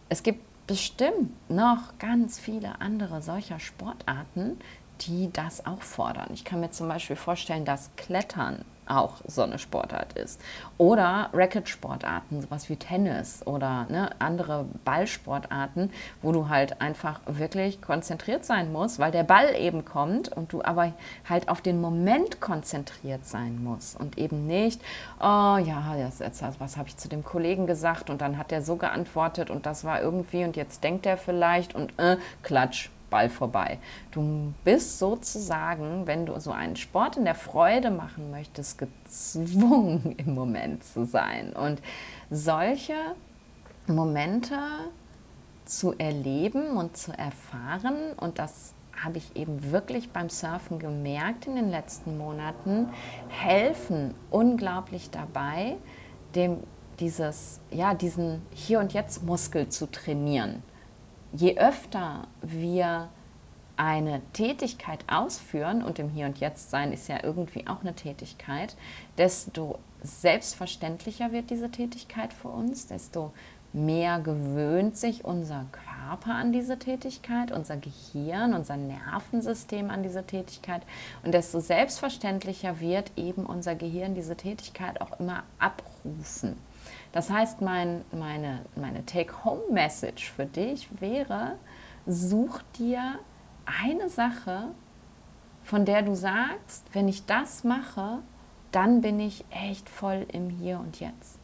es 0.09 0.23
gibt 0.23 0.43
bestimmt 0.67 1.31
noch 1.49 1.97
ganz 1.99 2.39
viele 2.39 2.81
andere 2.81 3.21
solcher 3.21 3.59
Sportarten, 3.59 4.59
die 5.01 5.29
das 5.31 5.65
auch 5.65 5.81
fordern. 5.81 6.29
Ich 6.33 6.45
kann 6.45 6.59
mir 6.59 6.71
zum 6.71 6.88
Beispiel 6.88 7.15
vorstellen, 7.15 7.65
dass 7.65 7.91
Klettern 7.97 8.63
auch 8.87 9.15
so 9.27 9.41
eine 9.41 9.59
Sportart 9.59 10.13
ist. 10.13 10.41
Oder 10.77 11.29
Racket-Sportarten, 11.33 12.41
sowas 12.41 12.69
wie 12.69 12.75
Tennis 12.75 13.45
oder 13.45 13.85
ne, 13.89 14.09
andere 14.19 14.65
Ballsportarten, 14.83 15.91
wo 16.21 16.31
du 16.31 16.49
halt 16.49 16.81
einfach 16.81 17.19
wirklich 17.25 17.81
konzentriert 17.81 18.45
sein 18.45 18.71
musst, 18.71 18.99
weil 18.99 19.11
der 19.11 19.23
Ball 19.23 19.55
eben 19.55 19.85
kommt 19.85 20.29
und 20.29 20.53
du 20.53 20.63
aber 20.63 20.93
halt 21.27 21.49
auf 21.49 21.61
den 21.61 21.81
Moment 21.81 22.41
konzentriert 22.41 23.25
sein 23.25 23.63
musst 23.63 23.99
und 23.99 24.17
eben 24.17 24.45
nicht, 24.45 24.81
oh 25.19 25.57
ja, 25.57 25.95
jetzt, 25.97 26.19
jetzt, 26.19 26.43
was 26.59 26.77
habe 26.77 26.89
ich 26.89 26.97
zu 26.97 27.07
dem 27.07 27.23
Kollegen 27.23 27.67
gesagt 27.67 28.09
und 28.09 28.21
dann 28.21 28.37
hat 28.37 28.51
der 28.51 28.61
so 28.61 28.75
geantwortet 28.75 29.49
und 29.49 29.65
das 29.65 29.83
war 29.83 30.01
irgendwie 30.01 30.43
und 30.43 30.55
jetzt 30.55 30.83
denkt 30.83 31.05
er 31.05 31.17
vielleicht 31.17 31.75
und 31.75 31.97
äh, 31.97 32.17
klatsch, 32.43 32.89
Ball 33.15 33.30
vorbei. 33.30 33.80
Du 34.12 34.54
bist 34.65 34.99
sozusagen, 34.99 36.06
wenn 36.06 36.25
du 36.25 36.38
so 36.41 36.51
einen 36.51 36.75
Sport 36.75 37.15
in 37.15 37.23
der 37.23 37.34
Freude 37.34 37.89
machen 37.89 38.30
möchtest, 38.30 38.78
gezwungen 38.78 40.15
im 40.17 40.34
Moment 40.34 40.84
zu 40.84 41.06
sein. 41.06 41.54
Und 41.54 41.82
solche 42.30 42.93
Momente 43.88 44.58
zu 45.63 45.93
erleben 45.97 46.75
und 46.75 46.97
zu 46.97 47.17
erfahren, 47.17 48.12
und 48.19 48.38
das 48.38 48.73
habe 49.01 49.17
ich 49.17 49.34
eben 49.38 49.71
wirklich 49.71 50.12
beim 50.12 50.30
Surfen 50.30 50.78
gemerkt 50.78 51.47
in 51.47 51.56
den 51.56 51.69
letzten 51.69 52.17
Monaten, 52.17 52.89
helfen 53.30 54.13
unglaublich 54.30 55.10
dabei, 55.10 55.78
dem 56.36 56.58
dieses, 56.99 57.62
ja, 57.71 57.93
diesen 57.93 58.41
Hier- 58.51 58.80
und 58.82 58.91
Jetzt-Muskel 58.91 59.69
zu 59.69 59.89
trainieren 59.89 60.63
je 61.35 61.57
öfter 61.57 62.27
wir 62.41 63.09
eine 63.77 64.21
Tätigkeit 64.33 65.03
ausführen, 65.07 65.83
und 65.83 65.99
im 65.99 66.09
Hier 66.09 66.27
und 66.27 66.39
Jetzt 66.39 66.71
sein 66.71 66.93
ist 66.93 67.09
ja 67.09 67.23
irgendwie 67.23 67.67
auch 67.67 67.81
eine 67.81 67.93
Tätigkeit, 67.93 68.75
desto 69.17 69.79
selbstverständlicher 70.01 71.31
wird 71.31 71.49
diese 71.49 71.69
Tätigkeit 71.69 72.31
für 72.31 72.47
uns, 72.47 72.87
desto 72.87 73.33
mehr 73.73 74.19
gewöhnt 74.19 74.95
sich 74.95 75.25
unser 75.25 75.65
Körper 75.71 76.35
an 76.35 76.53
diese 76.53 76.79
Tätigkeit, 76.79 77.51
unser 77.51 77.75
Gehirn, 77.75 78.53
unser 78.53 78.77
Nervensystem 78.77 79.89
an 79.89 80.01
diese 80.01 80.25
Tätigkeit 80.25 80.83
und 81.23 81.33
desto 81.33 81.59
selbstverständlicher 81.59 82.79
wird 82.79 83.11
eben 83.17 83.45
unser 83.45 83.75
Gehirn 83.75 84.15
diese 84.15 84.37
Tätigkeit 84.37 85.01
auch 85.01 85.19
immer 85.19 85.43
abrufen. 85.59 86.55
Das 87.15 87.30
heißt, 87.30 87.62
mein, 87.62 88.04
meine, 88.12 88.65
meine 88.75 89.06
Take-Home-Message 89.06 90.30
für 90.34 90.45
dich 90.45 90.89
wäre, 90.99 91.56
such 92.06 92.62
dir 92.78 93.19
eine 93.65 94.10
Sache, 94.10 94.65
von 95.63 95.86
der 95.86 96.01
du 96.01 96.13
sagst, 96.13 96.84
wenn 96.91 97.08
ich 97.08 97.25
das 97.25 97.63
mache, 97.63 98.19
dann 98.73 98.99
bin 98.99 99.21
ich 99.21 99.45
echt 99.49 99.88
voll 99.88 100.25
im 100.34 100.49
Hier 100.49 100.78
und 100.78 100.99
Jetzt. 100.99 101.39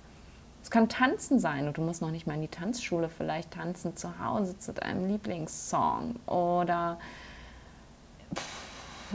Es 0.61 0.69
kann 0.69 0.89
Tanzen 0.89 1.39
sein 1.39 1.69
und 1.69 1.77
du 1.77 1.81
musst 1.81 2.01
noch 2.01 2.11
nicht 2.11 2.27
mal 2.27 2.33
in 2.33 2.41
die 2.41 2.49
Tanzschule 2.49 3.07
vielleicht 3.07 3.51
tanzen 3.51 3.95
zu 3.95 4.19
Hause 4.19 4.57
zu 4.57 4.73
deinem 4.73 5.07
Lieblingssong 5.07 6.17
oder 6.25 6.99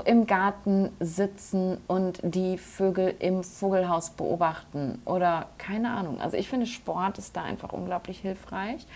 im 0.04 0.26
Garten 0.26 0.90
sitzen 1.00 1.78
und 1.86 2.20
die 2.22 2.58
Vögel 2.58 3.14
im 3.18 3.42
Vogelhaus 3.42 4.10
beobachten 4.10 5.00
oder 5.04 5.46
keine 5.58 5.90
Ahnung. 5.90 6.20
Also 6.20 6.36
ich 6.36 6.48
finde, 6.48 6.66
Sport 6.66 7.18
ist 7.18 7.36
da 7.36 7.42
einfach 7.42 7.72
unglaublich 7.72 8.18
hilfreich. 8.18 8.86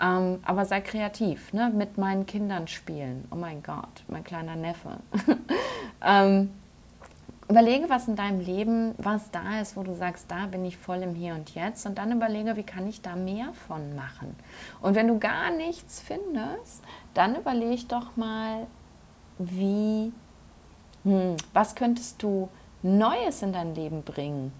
Ähm, 0.00 0.38
aber 0.44 0.64
sei 0.64 0.80
kreativ, 0.80 1.52
ne? 1.52 1.70
mit 1.74 1.98
meinen 1.98 2.26
Kindern 2.26 2.68
spielen. 2.68 3.26
Oh 3.30 3.36
mein 3.36 3.62
Gott, 3.62 4.04
mein 4.06 4.22
kleiner 4.22 4.54
Neffe. 4.54 4.98
ähm, 6.04 6.50
überlege, 7.48 7.88
was 7.88 8.06
in 8.06 8.14
deinem 8.14 8.40
Leben, 8.40 8.94
was 8.98 9.30
da 9.30 9.60
ist, 9.60 9.76
wo 9.76 9.82
du 9.82 9.94
sagst, 9.94 10.30
da 10.30 10.46
bin 10.46 10.64
ich 10.64 10.76
voll 10.76 11.02
im 11.02 11.14
Hier 11.14 11.34
und 11.34 11.54
Jetzt. 11.54 11.84
Und 11.86 11.98
dann 11.98 12.12
überlege, 12.12 12.56
wie 12.56 12.62
kann 12.62 12.86
ich 12.86 13.02
da 13.02 13.16
mehr 13.16 13.52
von 13.66 13.96
machen. 13.96 14.36
Und 14.80 14.94
wenn 14.94 15.08
du 15.08 15.18
gar 15.18 15.50
nichts 15.50 16.00
findest, 16.00 16.84
dann 17.14 17.34
überlege 17.34 17.84
doch 17.88 18.16
mal, 18.16 18.66
wie 19.38 20.12
hm, 21.04 21.36
was 21.52 21.74
könntest 21.74 22.22
du 22.22 22.48
Neues 22.82 23.42
in 23.42 23.52
dein 23.52 23.74
Leben 23.74 24.02
bringen, 24.02 24.52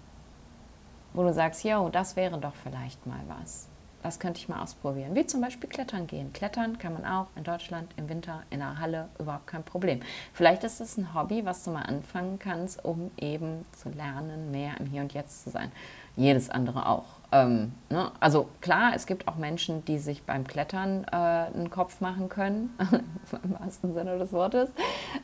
wo 1.13 1.23
du 1.23 1.33
sagst, 1.33 1.63
jo, 1.63 1.89
das 1.89 2.15
wäre 2.15 2.37
doch 2.37 2.53
vielleicht 2.53 3.05
mal 3.07 3.21
was. 3.27 3.69
Das 4.03 4.19
könnte 4.19 4.39
ich 4.39 4.47
mal 4.47 4.61
ausprobieren. 4.61 5.13
Wie 5.15 5.25
zum 5.25 5.41
Beispiel 5.41 5.69
Klettern 5.69 6.07
gehen. 6.07 6.31
Klettern 6.31 6.77
kann 6.77 6.93
man 6.93 7.05
auch 7.05 7.27
in 7.35 7.43
Deutschland 7.43 7.91
im 7.97 8.07
Winter 8.07 8.43
in 8.49 8.61
einer 8.61 8.79
Halle 8.79 9.09
überhaupt 9.19 9.47
kein 9.47 9.63
Problem. 9.63 9.99
Vielleicht 10.33 10.63
ist 10.63 10.79
es 10.79 10.97
ein 10.97 11.13
Hobby, 11.13 11.45
was 11.45 11.63
du 11.63 11.71
mal 11.71 11.83
anfangen 11.83 12.39
kannst, 12.39 12.83
um 12.83 13.11
eben 13.17 13.65
zu 13.73 13.89
lernen, 13.89 14.51
mehr 14.51 14.79
im 14.79 14.85
Hier 14.85 15.01
und 15.01 15.13
Jetzt 15.13 15.43
zu 15.43 15.49
sein. 15.49 15.71
Jedes 16.15 16.49
andere 16.49 16.87
auch. 16.87 17.18
Ähm, 17.31 17.73
ne? 17.89 18.11
Also 18.19 18.49
klar, 18.61 18.93
es 18.95 19.05
gibt 19.05 19.27
auch 19.27 19.35
Menschen, 19.35 19.85
die 19.85 19.99
sich 19.99 20.23
beim 20.23 20.47
Klettern 20.47 21.05
äh, 21.11 21.15
einen 21.15 21.69
Kopf 21.69 22.01
machen 22.01 22.29
können, 22.29 22.75
im 23.43 23.59
wahrsten 23.59 23.93
Sinne 23.93 24.17
des 24.17 24.33
Wortes. 24.33 24.69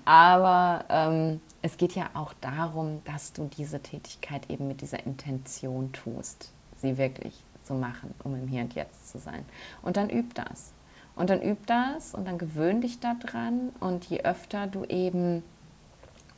Aber 0.05 0.85
ähm, 0.89 1.41
es 1.61 1.77
geht 1.77 1.95
ja 1.95 2.09
auch 2.13 2.33
darum, 2.41 3.01
dass 3.05 3.33
du 3.33 3.49
diese 3.57 3.79
Tätigkeit 3.79 4.49
eben 4.49 4.67
mit 4.67 4.81
dieser 4.81 5.05
Intention 5.05 5.91
tust, 5.93 6.51
sie 6.77 6.97
wirklich 6.97 7.43
zu 7.63 7.73
machen, 7.73 8.13
um 8.23 8.35
im 8.35 8.47
Hier 8.47 8.61
und 8.61 8.75
Jetzt 8.75 9.09
zu 9.09 9.17
sein. 9.17 9.43
Und 9.81 9.97
dann 9.97 10.09
üb 10.09 10.35
das. 10.35 10.73
Und 11.15 11.29
dann 11.29 11.41
üb 11.41 11.65
das 11.65 12.13
und 12.13 12.27
dann 12.27 12.37
gewöhn 12.37 12.81
dich 12.81 12.99
daran. 12.99 13.69
Und 13.79 14.05
je 14.05 14.21
öfter 14.21 14.67
du 14.67 14.83
eben 14.85 15.43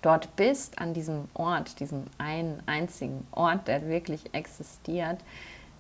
dort 0.02 0.36
bist, 0.36 0.80
an 0.80 0.94
diesem 0.94 1.28
Ort, 1.34 1.80
diesem 1.80 2.04
einen 2.18 2.62
einzigen 2.68 3.28
Ort, 3.32 3.68
der 3.68 3.88
wirklich 3.88 4.34
existiert, 4.34 5.20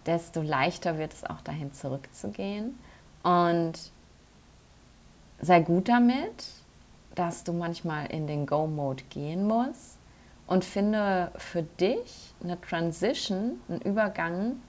desto 0.07 0.41
leichter 0.41 0.97
wird 0.97 1.13
es 1.13 1.23
auch 1.23 1.41
dahin 1.41 1.73
zurückzugehen. 1.73 2.79
Und 3.23 3.91
sei 5.39 5.59
gut 5.59 5.89
damit, 5.89 6.47
dass 7.13 7.43
du 7.43 7.53
manchmal 7.53 8.07
in 8.07 8.27
den 8.27 8.45
Go-Mode 8.45 9.03
gehen 9.09 9.45
musst 9.45 9.97
und 10.47 10.63
finde 10.63 11.31
für 11.35 11.63
dich 11.63 12.33
eine 12.41 12.59
Transition, 12.61 13.59
einen 13.67 13.81
Übergang, 13.81 14.61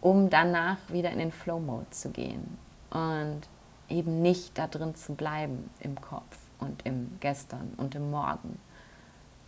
um 0.00 0.30
danach 0.30 0.78
wieder 0.88 1.10
in 1.10 1.18
den 1.18 1.32
Flow-Mode 1.32 1.90
zu 1.90 2.10
gehen 2.10 2.58
und 2.90 3.42
eben 3.88 4.22
nicht 4.22 4.56
da 4.56 4.66
drin 4.66 4.94
zu 4.94 5.14
bleiben 5.14 5.70
im 5.80 6.00
Kopf 6.00 6.38
und 6.58 6.84
im 6.86 7.16
Gestern 7.20 7.72
und 7.76 7.94
im 7.94 8.10
Morgen, 8.10 8.58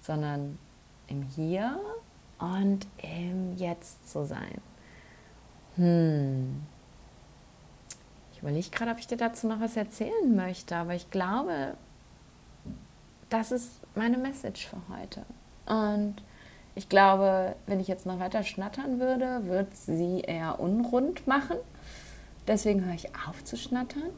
sondern 0.01 0.59
im 1.09 1.23
Hier 1.23 1.79
und 2.39 2.87
im 2.99 3.57
Jetzt 3.57 4.11
zu 4.11 4.25
sein. 4.25 4.61
Hm. 5.77 6.63
Ich 8.33 8.43
überlege 8.43 8.71
gerade, 8.71 8.91
ob 8.91 8.99
ich 8.99 9.07
dir 9.07 9.17
dazu 9.17 9.47
noch 9.47 9.61
was 9.61 9.77
erzählen 9.77 10.35
möchte, 10.35 10.77
aber 10.77 10.95
ich 10.95 11.11
glaube, 11.11 11.75
das 13.31 13.51
ist 13.51 13.81
meine 13.95 14.19
Message 14.19 14.69
für 14.69 14.81
heute. 14.95 15.23
Und 15.67 16.17
ich 16.75 16.89
glaube, 16.89 17.57
wenn 17.67 17.81
ich 17.81 17.89
jetzt 17.89 18.05
noch 18.07 18.21
weiter 18.21 18.43
schnattern 18.43 19.01
würde, 19.01 19.47
wird 19.47 19.75
sie 19.75 20.21
eher 20.21 20.61
unrund 20.61 21.27
machen. 21.27 21.57
Deswegen 22.47 22.85
höre 22.85 22.95
ich 22.95 23.09
auf 23.27 23.43
zu 23.45 23.57
schnattern. 23.57 24.11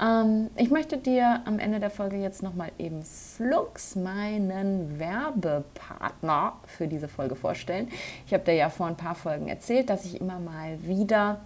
Ähm, 0.00 0.50
ich 0.56 0.70
möchte 0.70 0.98
dir 0.98 1.40
am 1.44 1.58
Ende 1.58 1.80
der 1.80 1.90
Folge 1.90 2.16
jetzt 2.16 2.42
nochmal 2.42 2.70
eben 2.78 3.02
Flux, 3.02 3.96
meinen 3.96 4.98
Werbepartner 4.98 6.54
für 6.66 6.86
diese 6.86 7.08
Folge 7.08 7.36
vorstellen. 7.36 7.88
Ich 8.26 8.34
habe 8.34 8.44
dir 8.44 8.54
ja 8.54 8.68
vor 8.68 8.86
ein 8.86 8.96
paar 8.96 9.14
Folgen 9.14 9.48
erzählt, 9.48 9.90
dass 9.90 10.04
ich 10.04 10.20
immer 10.20 10.38
mal 10.38 10.78
wieder 10.82 11.40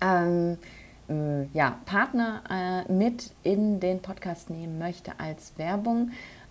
ähm, 0.00 0.58
äh, 1.08 1.44
ja, 1.52 1.78
Partner 1.84 2.42
äh, 2.48 2.92
mit 2.92 3.30
in 3.42 3.80
den 3.80 4.00
Podcast 4.00 4.50
nehmen 4.50 4.78
möchte 4.78 5.12
als 5.18 5.52
Werbung 5.56 6.10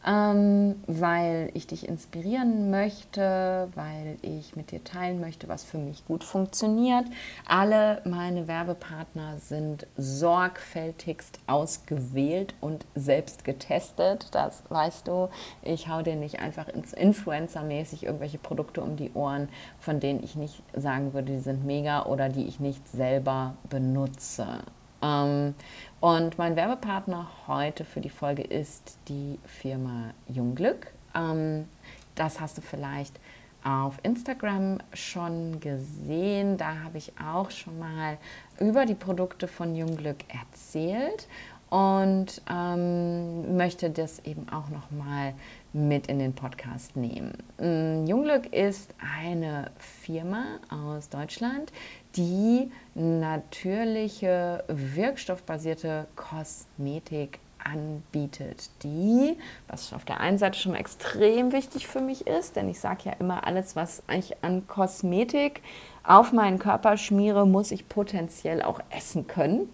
ähm, 0.10 0.76
weil 0.88 1.52
ich 1.54 1.67
dich 1.67 1.88
inspirieren 1.88 2.72
möchte, 2.72 3.69
weil 3.76 4.17
ich 4.24 4.56
mit 4.56 4.72
dir 4.72 4.84
teilen 4.84 5.22
möchte, 5.22 5.48
was 5.48 5.63
für 5.63 5.78
mich 5.78 6.04
gut 6.06 6.24
funktioniert. 6.24 7.06
Alle 7.45 8.02
meine 8.06 8.48
Werbepartner 8.48 9.38
sind 9.38 9.86
sorgfältigst 9.98 11.39
ausgewählt 11.45 12.56
und 12.60 12.86
selbst 12.95 13.43
getestet. 13.43 14.30
Das 14.32 14.63
weißt 14.69 15.08
du. 15.08 15.30
Ich 15.62 15.88
hau 15.88 16.02
dir 16.02 16.15
nicht 16.15 16.39
einfach 16.39 16.67
influencermäßig 16.69 18.06
irgendwelche 18.06 18.39
Produkte 18.39 18.82
um 18.82 18.95
die 18.95 19.12
Ohren, 19.13 19.48
von 19.80 20.00
denen 20.00 20.24
ich 20.24 20.36
nicht 20.36 20.63
sagen 20.74 21.13
würde, 21.13 21.34
die 21.34 21.39
sind 21.39 21.65
mega 21.65 22.06
oder 22.06 22.30
die 22.30 22.48
ich 22.48 22.60
nicht 22.60 22.88
selber 22.88 23.56
benutze. 23.69 24.63
Ähm, 25.01 25.55
und 25.99 26.38
mein 26.38 26.55
Werbepartner 26.55 27.29
heute 27.47 27.85
für 27.85 28.01
die 28.01 28.09
Folge 28.09 28.43
ist 28.43 28.97
die 29.07 29.39
Firma 29.45 30.13
Jungglück. 30.27 30.88
Ähm, 31.15 31.67
das 32.15 32.39
hast 32.39 32.57
du 32.57 32.62
vielleicht 32.62 33.19
auf 33.63 33.97
Instagram 34.03 34.79
schon 34.93 35.59
gesehen. 35.59 36.57
Da 36.57 36.79
habe 36.83 36.97
ich 36.97 37.13
auch 37.19 37.51
schon 37.51 37.77
mal 37.79 38.17
über 38.59 38.85
die 38.85 38.95
Produkte 38.95 39.47
von 39.47 39.75
Jungglück 39.75 40.17
erzählt 40.29 41.27
und 41.69 42.41
ähm, 42.49 43.57
möchte 43.57 43.91
das 43.91 44.19
eben 44.25 44.49
auch 44.49 44.69
noch 44.69 44.89
mal 44.89 45.33
mit 45.71 46.07
in 46.07 46.17
den 46.17 46.33
Podcast 46.33 46.95
nehmen. 46.95 47.33
Mm, 47.59 48.07
Jungglück 48.07 48.51
ist 48.51 48.93
eine 49.21 49.69
Firma 49.77 50.59
aus 50.69 51.09
Deutschland, 51.09 51.71
die 52.15 52.72
natürliche 52.95 54.63
wirkstoffbasierte 54.67 56.08
Kosmetik 56.15 57.39
anbietet, 57.63 58.69
die, 58.84 59.38
was 59.67 59.93
auf 59.93 60.06
der 60.06 60.19
einen 60.19 60.38
Seite 60.38 60.58
schon 60.58 60.76
extrem 60.76 61.52
wichtig 61.52 61.88
für 61.88 62.02
mich 62.02 62.26
ist, 62.26 62.56
denn 62.56 62.69
ich 62.69 62.80
sage 62.80 63.02
ja 63.06 63.12
immer, 63.19 63.45
alles, 63.45 63.76
was 63.76 64.02
ich 64.12 64.43
an 64.43 64.67
Kosmetik 64.67 65.62
auf 66.04 66.32
meinen 66.32 66.60
Körper 66.60 66.98
schmiere, 66.98 67.45
muss 67.45 67.72
ich 67.72 67.89
potenziell 67.89 68.62
auch 68.62 68.80
essen 68.89 69.28
können. 69.28 69.69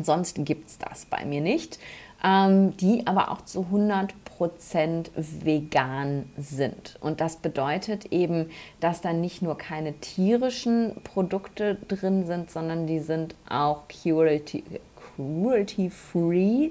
Sonst 0.00 0.44
gibt 0.44 0.68
es 0.68 0.78
das 0.78 1.06
bei 1.06 1.24
mir 1.24 1.40
nicht. 1.40 1.78
Ähm, 2.24 2.76
die 2.76 3.04
aber 3.06 3.32
auch 3.32 3.42
zu 3.42 3.62
100 3.62 4.21
vegan 5.16 6.30
sind. 6.36 6.96
Und 7.00 7.20
das 7.20 7.36
bedeutet 7.36 8.06
eben, 8.06 8.50
dass 8.80 9.00
da 9.00 9.12
nicht 9.12 9.42
nur 9.42 9.58
keine 9.58 9.94
tierischen 9.94 10.96
Produkte 11.04 11.76
drin 11.88 12.26
sind, 12.26 12.50
sondern 12.50 12.86
die 12.86 13.00
sind 13.00 13.34
auch 13.48 13.88
cruelty, 13.88 14.64
cruelty 15.16 15.90
free. 15.90 16.70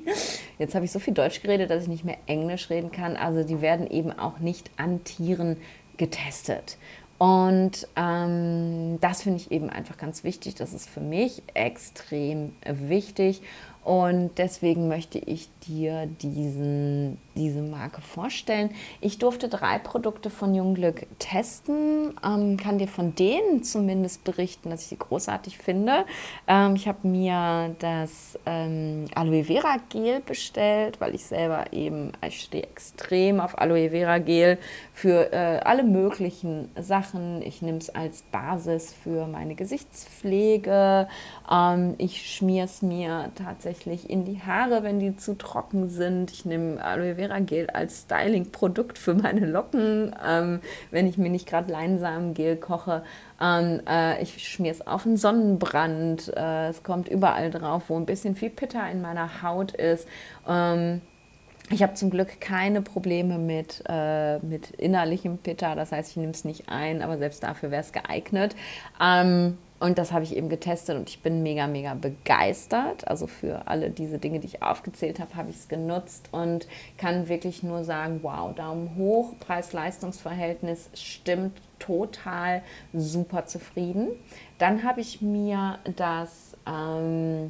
Jetzt 0.60 0.76
habe 0.76 0.86
ich 0.86 0.92
so 0.92 1.00
viel 1.00 1.14
Deutsch 1.14 1.42
geredet, 1.42 1.70
dass 1.70 1.84
ich 1.84 1.90
nicht 1.90 2.06
mehr 2.06 2.18
Englisch 2.26 2.70
reden 2.70 2.92
kann. 2.92 3.16
Also 3.16 3.44
die 3.44 3.62
werden 3.62 3.90
eben 3.90 4.12
auch 4.12 4.40
nicht 4.40 4.70
an 4.78 5.04
Tieren 5.04 5.58
getestet. 5.98 6.78
Und 7.22 7.88
ähm, 7.96 8.98
das 9.00 9.22
finde 9.22 9.38
ich 9.38 9.52
eben 9.52 9.70
einfach 9.70 9.96
ganz 9.96 10.24
wichtig. 10.24 10.56
Das 10.56 10.74
ist 10.74 10.90
für 10.90 11.02
mich 11.02 11.44
extrem 11.54 12.54
wichtig. 12.66 13.44
Und 13.84 14.32
deswegen 14.38 14.88
möchte 14.88 15.20
ich 15.20 15.48
dir 15.68 16.08
diesen, 16.08 17.20
diese 17.36 17.62
Marke 17.62 18.02
vorstellen. 18.02 18.72
Ich 19.00 19.18
durfte 19.18 19.48
drei 19.48 19.80
Produkte 19.80 20.30
von 20.30 20.54
Jungglück 20.54 21.08
testen, 21.20 22.14
ähm, 22.24 22.58
kann 22.58 22.78
dir 22.78 22.88
von 22.88 23.16
denen 23.16 23.64
zumindest 23.64 24.24
berichten, 24.24 24.70
dass 24.70 24.84
ich 24.84 24.88
sie 24.88 24.98
großartig 24.98 25.58
finde. 25.58 26.06
Ähm, 26.48 26.76
ich 26.76 26.88
habe 26.88 27.08
mir 27.08 27.76
das 27.80 28.38
ähm, 28.46 29.06
Aloe 29.16 29.46
Vera 29.46 29.78
Gel 29.90 30.20
bestellt, 30.22 31.00
weil 31.00 31.16
ich 31.16 31.26
selber 31.26 31.72
eben, 31.72 32.12
ich 32.26 32.42
stehe 32.42 32.64
extrem 32.64 33.40
auf 33.40 33.58
Aloe 33.58 33.90
Vera 33.92 34.18
Gel 34.18 34.58
für 34.94 35.32
äh, 35.32 35.60
alle 35.64 35.84
möglichen 35.84 36.70
Sachen. 36.80 37.42
Ich 37.42 37.62
nehme 37.62 37.78
es 37.78 37.90
als 37.90 38.24
Basis 38.24 38.94
für 38.94 39.28
meine 39.28 39.56
Gesichtspflege. 39.56 41.08
Ähm, 41.50 41.96
ich 41.98 42.30
schmiere 42.30 42.66
es 42.66 42.82
mir 42.82 43.32
tatsächlich 43.36 44.10
in 44.10 44.26
die 44.26 44.42
Haare, 44.42 44.84
wenn 44.84 45.00
die 45.00 45.16
zu 45.16 45.38
trocken 45.38 45.90
sind. 45.90 46.32
Ich 46.32 46.46
nehme 46.46 46.84
Aloe 46.84 47.16
Vera 47.16 47.21
Gel 47.46 47.70
als 47.70 48.02
Styling-Produkt 48.02 48.98
für 48.98 49.14
meine 49.14 49.46
Locken, 49.46 50.16
ähm, 50.26 50.60
wenn 50.92 51.08
ich 51.08 51.18
mir 51.18 51.30
nicht 51.30 51.48
gerade 51.48 51.72
Leinsamengel 51.72 52.58
koche. 52.58 53.04
Ähm, 53.42 53.82
äh, 53.88 54.22
ich 54.22 54.48
schmiere 54.48 54.76
es 54.76 54.86
auf 54.86 55.06
einen 55.06 55.18
Sonnenbrand. 55.18 56.34
Äh, 56.36 56.70
es 56.70 56.84
kommt 56.84 57.08
überall 57.08 57.52
drauf, 57.52 57.84
wo 57.88 57.98
ein 57.98 58.06
bisschen 58.06 58.36
viel 58.36 58.50
Pitter 58.50 58.90
in 58.90 59.02
meiner 59.02 59.42
Haut 59.42 59.72
ist. 59.74 60.08
Ähm, 60.48 61.02
ich 61.70 61.82
habe 61.84 61.94
zum 61.94 62.10
Glück 62.10 62.42
keine 62.42 62.82
Probleme 62.82 63.38
mit, 63.38 63.84
äh, 63.88 64.40
mit 64.40 64.72
innerlichem 64.72 65.38
Pitter, 65.38 65.76
das 65.76 65.92
heißt, 65.92 66.12
ich 66.12 66.18
nehme 66.18 66.34
es 66.34 66.44
nicht 66.44 66.68
ein, 66.68 67.02
aber 67.02 67.18
selbst 67.18 67.44
dafür 67.44 67.72
wäre 67.72 67.82
es 67.82 67.94
geeignet. 67.94 68.56
Ähm, 69.02 69.58
und 69.82 69.98
das 69.98 70.12
habe 70.12 70.24
ich 70.24 70.36
eben 70.36 70.48
getestet 70.48 70.96
und 70.96 71.10
ich 71.10 71.24
bin 71.24 71.42
mega, 71.42 71.66
mega 71.66 71.96
begeistert. 71.96 73.08
Also 73.08 73.26
für 73.26 73.68
alle 73.68 73.90
diese 73.90 74.20
Dinge, 74.20 74.40
die 74.40 74.46
ich 74.46 74.62
aufgezählt 74.62 75.20
habe, 75.20 75.36
habe 75.36 75.50
ich 75.50 75.56
es 75.56 75.68
genutzt 75.68 76.30
und 76.32 76.68
kann 77.00 77.28
wirklich 77.30 77.64
nur 77.64 77.84
sagen, 77.84 78.20
wow, 78.22 78.54
Daumen 78.54 78.96
hoch, 78.96 79.34
Preis-Leistungs-Verhältnis 79.40 80.92
stimmt 80.94 81.60
total 81.80 82.62
super 82.94 83.48
zufrieden. 83.48 84.10
Dann 84.60 84.84
habe 84.84 85.02
ich 85.02 85.24
mir 85.24 85.80
das, 85.96 86.56
ähm, 86.68 87.50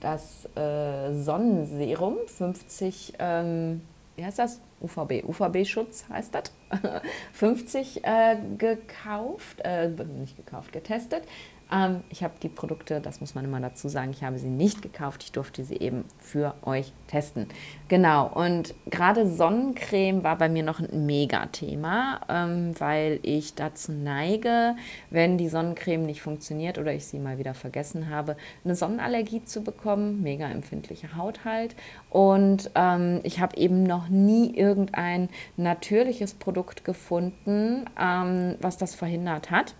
das 0.00 0.48
äh, 0.56 1.12
Sonnenserum 1.12 2.16
50, 2.28 3.12
ähm, 3.18 3.82
wie 4.16 4.24
heißt 4.24 4.38
das? 4.38 4.58
UVB, 4.82 5.24
UVB-Schutz 5.24 6.06
heißt 6.08 6.34
das, 6.34 6.44
50 7.32 8.04
äh, 8.04 8.36
gekauft, 8.58 9.60
äh, 9.62 9.88
nicht 9.88 10.36
gekauft, 10.36 10.72
getestet. 10.72 11.22
Ähm, 11.72 12.02
ich 12.10 12.22
habe 12.22 12.34
die 12.42 12.48
Produkte, 12.48 13.00
das 13.00 13.20
muss 13.20 13.34
man 13.34 13.44
immer 13.44 13.60
dazu 13.60 13.88
sagen, 13.88 14.10
ich 14.10 14.22
habe 14.22 14.38
sie 14.38 14.48
nicht 14.48 14.82
gekauft, 14.82 15.22
ich 15.24 15.32
durfte 15.32 15.64
sie 15.64 15.76
eben 15.76 16.04
für 16.18 16.54
euch 16.62 16.92
testen. 17.06 17.46
Genau, 17.88 18.28
und 18.28 18.74
gerade 18.90 19.26
Sonnencreme 19.28 20.22
war 20.22 20.36
bei 20.36 20.48
mir 20.48 20.62
noch 20.62 20.80
ein 20.80 21.06
Mega-Thema, 21.06 22.20
ähm, 22.28 22.78
weil 22.78 23.18
ich 23.22 23.54
dazu 23.54 23.92
neige, 23.92 24.76
wenn 25.10 25.38
die 25.38 25.48
Sonnencreme 25.48 26.04
nicht 26.04 26.22
funktioniert 26.22 26.78
oder 26.78 26.92
ich 26.92 27.06
sie 27.06 27.18
mal 27.18 27.38
wieder 27.38 27.54
vergessen 27.54 28.10
habe, 28.10 28.36
eine 28.64 28.74
Sonnenallergie 28.74 29.44
zu 29.44 29.62
bekommen, 29.62 30.22
mega 30.22 30.48
empfindliche 30.48 31.16
Haut 31.16 31.44
halt. 31.44 31.74
Und 32.10 32.70
ähm, 32.74 33.20
ich 33.22 33.40
habe 33.40 33.56
eben 33.56 33.82
noch 33.84 34.08
nie 34.08 34.54
irgendein 34.54 35.30
natürliches 35.56 36.34
Produkt 36.34 36.84
gefunden, 36.84 37.86
ähm, 37.98 38.56
was 38.60 38.76
das 38.76 38.94
verhindert 38.94 39.50
hat. 39.50 39.74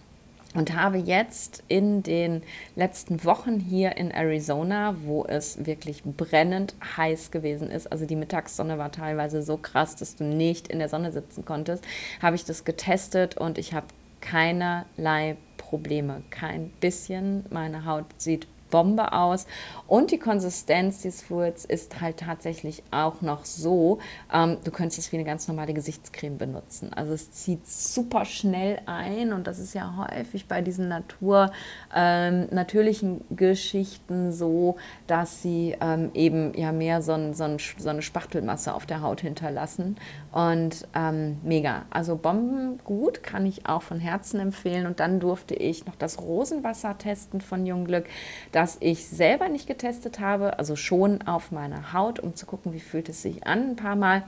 Und 0.55 0.75
habe 0.75 0.99
jetzt 0.99 1.63
in 1.69 2.03
den 2.03 2.43
letzten 2.77 3.25
Wochen 3.25 3.59
hier 3.59 3.97
in 3.97 4.11
Arizona, 4.11 4.97
wo 5.05 5.25
es 5.25 5.65
wirklich 5.65 6.03
brennend 6.05 6.75
heiß 6.97 7.31
gewesen 7.31 7.71
ist, 7.71 7.91
also 7.91 8.07
die 8.07 8.17
Mittagssonne 8.17 8.79
war 8.79 8.93
teilweise 8.93 9.43
so 9.43 9.57
krass, 9.57 9.97
dass 9.97 10.17
du 10.17 10.25
nicht 10.25 10.69
in 10.69 10.79
der 10.79 10.89
Sonne 10.89 11.13
sitzen 11.13 11.45
konntest, 11.45 11.85
habe 12.21 12.37
ich 12.37 12.45
das 12.45 12.65
getestet 12.65 13.37
und 13.37 13.59
ich 13.59 13.75
habe 13.75 13.87
keinerlei 14.21 15.37
Probleme, 15.57 16.23
kein 16.31 16.71
bisschen. 16.81 17.45
Meine 17.51 17.85
Haut 17.85 18.07
sieht 18.19 18.47
Bombe 18.73 19.13
aus. 19.13 19.47
Und 19.87 20.11
die 20.11 20.19
Konsistenz 20.19 21.03
des 21.03 21.23
Fluids 21.23 21.65
ist 21.65 22.01
halt 22.01 22.17
tatsächlich 22.17 22.83
auch 22.91 23.21
noch 23.21 23.45
so, 23.45 23.99
ähm, 24.33 24.57
du 24.65 24.73
könntest 24.73 24.99
es 24.99 25.13
wie 25.13 25.17
eine 25.17 25.25
ganz 25.25 25.47
normale 25.47 25.75
Gesichtscreme 25.75 26.39
benutzen. 26.39 26.93
Also 26.93 27.13
es 27.13 27.31
zieht 27.31 27.69
super 27.69 28.25
schnell 28.25 28.81
ein 28.87 29.33
und 29.33 29.47
das 29.47 29.61
ist 29.61 29.75
ja 29.75 30.09
häufig 30.11 30.49
bei 30.49 30.63
diesen 30.63 30.89
Natur, 30.89 31.53
ähm, 31.95 32.49
natürlichen 32.51 33.23
Geschichten 33.31 34.33
so, 34.33 34.77
dass 35.07 35.43
sie 35.43 35.77
ähm, 35.81 36.11
eben 36.15 36.55
ja 36.55 36.73
mehr 36.73 37.03
so, 37.03 37.13
ein, 37.13 37.35
so, 37.35 37.45
ein, 37.45 37.59
so, 37.79 37.91
eine 37.91 38.03
Spachtelmasse 38.03 38.75
auf 38.75 38.87
der 38.87 39.03
Haut 39.03 39.21
hinterlassen. 39.21 39.97
Und 40.33 40.89
ähm, 40.95 41.39
mega. 41.43 41.85
Also 41.91 42.17
Bomben 42.17 42.79
gut, 42.85 43.23
kann 43.23 43.45
ich 43.45 43.67
auch 43.67 43.83
von 43.83 44.01
Herzen 44.01 44.41
empfehlen. 44.41 44.87
Und 44.87 44.99
dann 45.01 45.21
durfte 45.21 45.55
ich 45.55 45.85
noch 45.85 45.97
das 45.97 46.19
Rosenwasser 46.19 46.97
testen 46.97 47.43
von 47.43 47.67
Jungglück. 47.67 48.07
Da 48.53 48.62
das 48.63 48.77
ich 48.79 49.09
selber 49.09 49.49
nicht 49.49 49.67
getestet 49.67 50.21
habe, 50.21 50.61
also 50.61 50.77
schon 50.77 51.23
auf 51.23 51.51
meiner 51.51 51.93
Haut, 51.93 52.21
um 52.21 52.37
zu 52.37 52.47
gucken, 52.47 52.73
wie 52.73 52.79
fühlt 52.79 53.09
es 53.09 53.21
sich 53.21 53.45
an, 53.45 53.71
ein 53.71 53.77
paar 53.77 53.97
Mal 53.97 54.23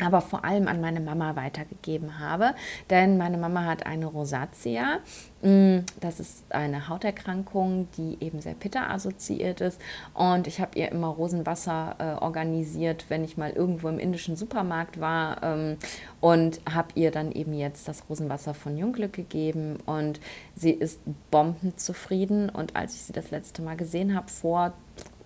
aber 0.00 0.20
vor 0.20 0.44
allem 0.44 0.68
an 0.68 0.80
meine 0.80 1.00
Mama 1.00 1.36
weitergegeben 1.36 2.18
habe. 2.18 2.54
Denn 2.88 3.18
meine 3.18 3.38
Mama 3.38 3.64
hat 3.64 3.86
eine 3.86 4.06
Rosatia. 4.06 4.98
Mm, 5.42 5.78
das 6.00 6.20
ist 6.20 6.44
eine 6.50 6.88
Hauterkrankung, 6.88 7.88
die 7.96 8.18
eben 8.20 8.40
sehr 8.40 8.54
pitta 8.54 8.90
assoziiert 8.90 9.60
ist. 9.60 9.80
Und 10.14 10.46
ich 10.46 10.60
habe 10.60 10.78
ihr 10.78 10.90
immer 10.90 11.08
Rosenwasser 11.08 11.96
äh, 11.98 12.22
organisiert, 12.22 13.06
wenn 13.08 13.24
ich 13.24 13.36
mal 13.36 13.50
irgendwo 13.50 13.88
im 13.88 13.98
indischen 13.98 14.36
Supermarkt 14.36 15.00
war. 15.00 15.42
Ähm, 15.42 15.76
und 16.20 16.60
habe 16.70 16.88
ihr 16.94 17.10
dann 17.10 17.32
eben 17.32 17.54
jetzt 17.54 17.88
das 17.88 18.04
Rosenwasser 18.08 18.54
von 18.54 18.76
Jungglück 18.76 19.12
gegeben. 19.12 19.78
Und 19.86 20.20
sie 20.54 20.72
ist 20.72 21.00
bombenzufrieden. 21.30 22.48
Und 22.50 22.76
als 22.76 22.94
ich 22.94 23.02
sie 23.02 23.12
das 23.12 23.30
letzte 23.30 23.62
Mal 23.62 23.76
gesehen 23.76 24.14
habe, 24.14 24.28
vor 24.28 24.72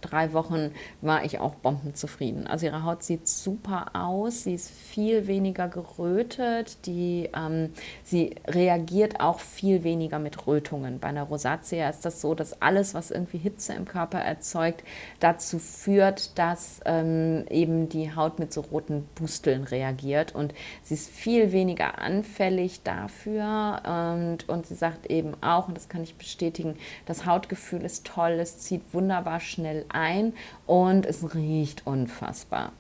drei 0.05 0.33
Wochen 0.33 0.71
war 1.01 1.25
ich 1.25 1.39
auch 1.39 1.55
bombenzufrieden. 1.55 2.47
Also 2.47 2.67
ihre 2.67 2.85
Haut 2.85 3.03
sieht 3.03 3.29
super 3.29 3.87
aus, 3.95 4.45
sie 4.45 4.55
ist 4.55 4.71
viel 4.71 5.27
weniger 5.27 5.69
gerötet, 5.69 6.87
die, 6.87 7.31
ähm, 7.35 7.71
sie 8.03 8.35
reagiert 8.47 9.21
auch 9.21 9.41
viel 9.41 9.85
weniger 9.85 10.19
mit 10.19 10.47
Rötungen. 10.47 10.99
Bei 10.99 11.09
einer 11.09 11.25
Rosatia 11.25 11.89
ist 11.89 12.05
das 12.05 12.21
so, 12.21 12.35
dass 12.35 12.61
alles, 12.61 12.95
was 12.95 13.11
irgendwie 13.11 13.39
Hitze 13.39 13.73
im 13.73 13.87
Körper 13.87 14.19
erzeugt, 14.19 14.85
dazu 15.21 15.59
führt, 15.59 16.39
dass 16.39 16.81
ähm, 16.85 17.45
eben 17.51 17.89
die 17.89 18.15
Haut 18.15 18.39
mit 18.39 18.53
so 18.53 18.61
roten 18.61 19.09
Pusteln 19.15 19.65
reagiert 19.65 20.35
und 20.35 20.55
sie 20.83 20.95
ist 20.95 21.11
viel 21.11 21.53
weniger 21.53 21.99
anfällig 21.99 22.83
dafür 22.83 23.83
und, 23.85 24.49
und 24.49 24.67
sie 24.67 24.75
sagt 24.75 25.07
eben 25.07 25.35
auch, 25.43 25.69
und 25.69 25.77
das 25.77 25.89
kann 25.89 26.03
ich 26.03 26.17
bestätigen, 26.17 26.77
das 27.07 27.27
Hautgefühl 27.27 27.83
ist 27.83 28.07
toll, 28.07 28.33
es 28.33 28.59
zieht 28.59 28.83
wunderbar 28.93 29.41
schnell 29.41 29.85
ein 29.95 30.35
und 30.67 31.07
es 31.07 31.35
riecht 31.35 31.87
unfassbar. 31.87 32.73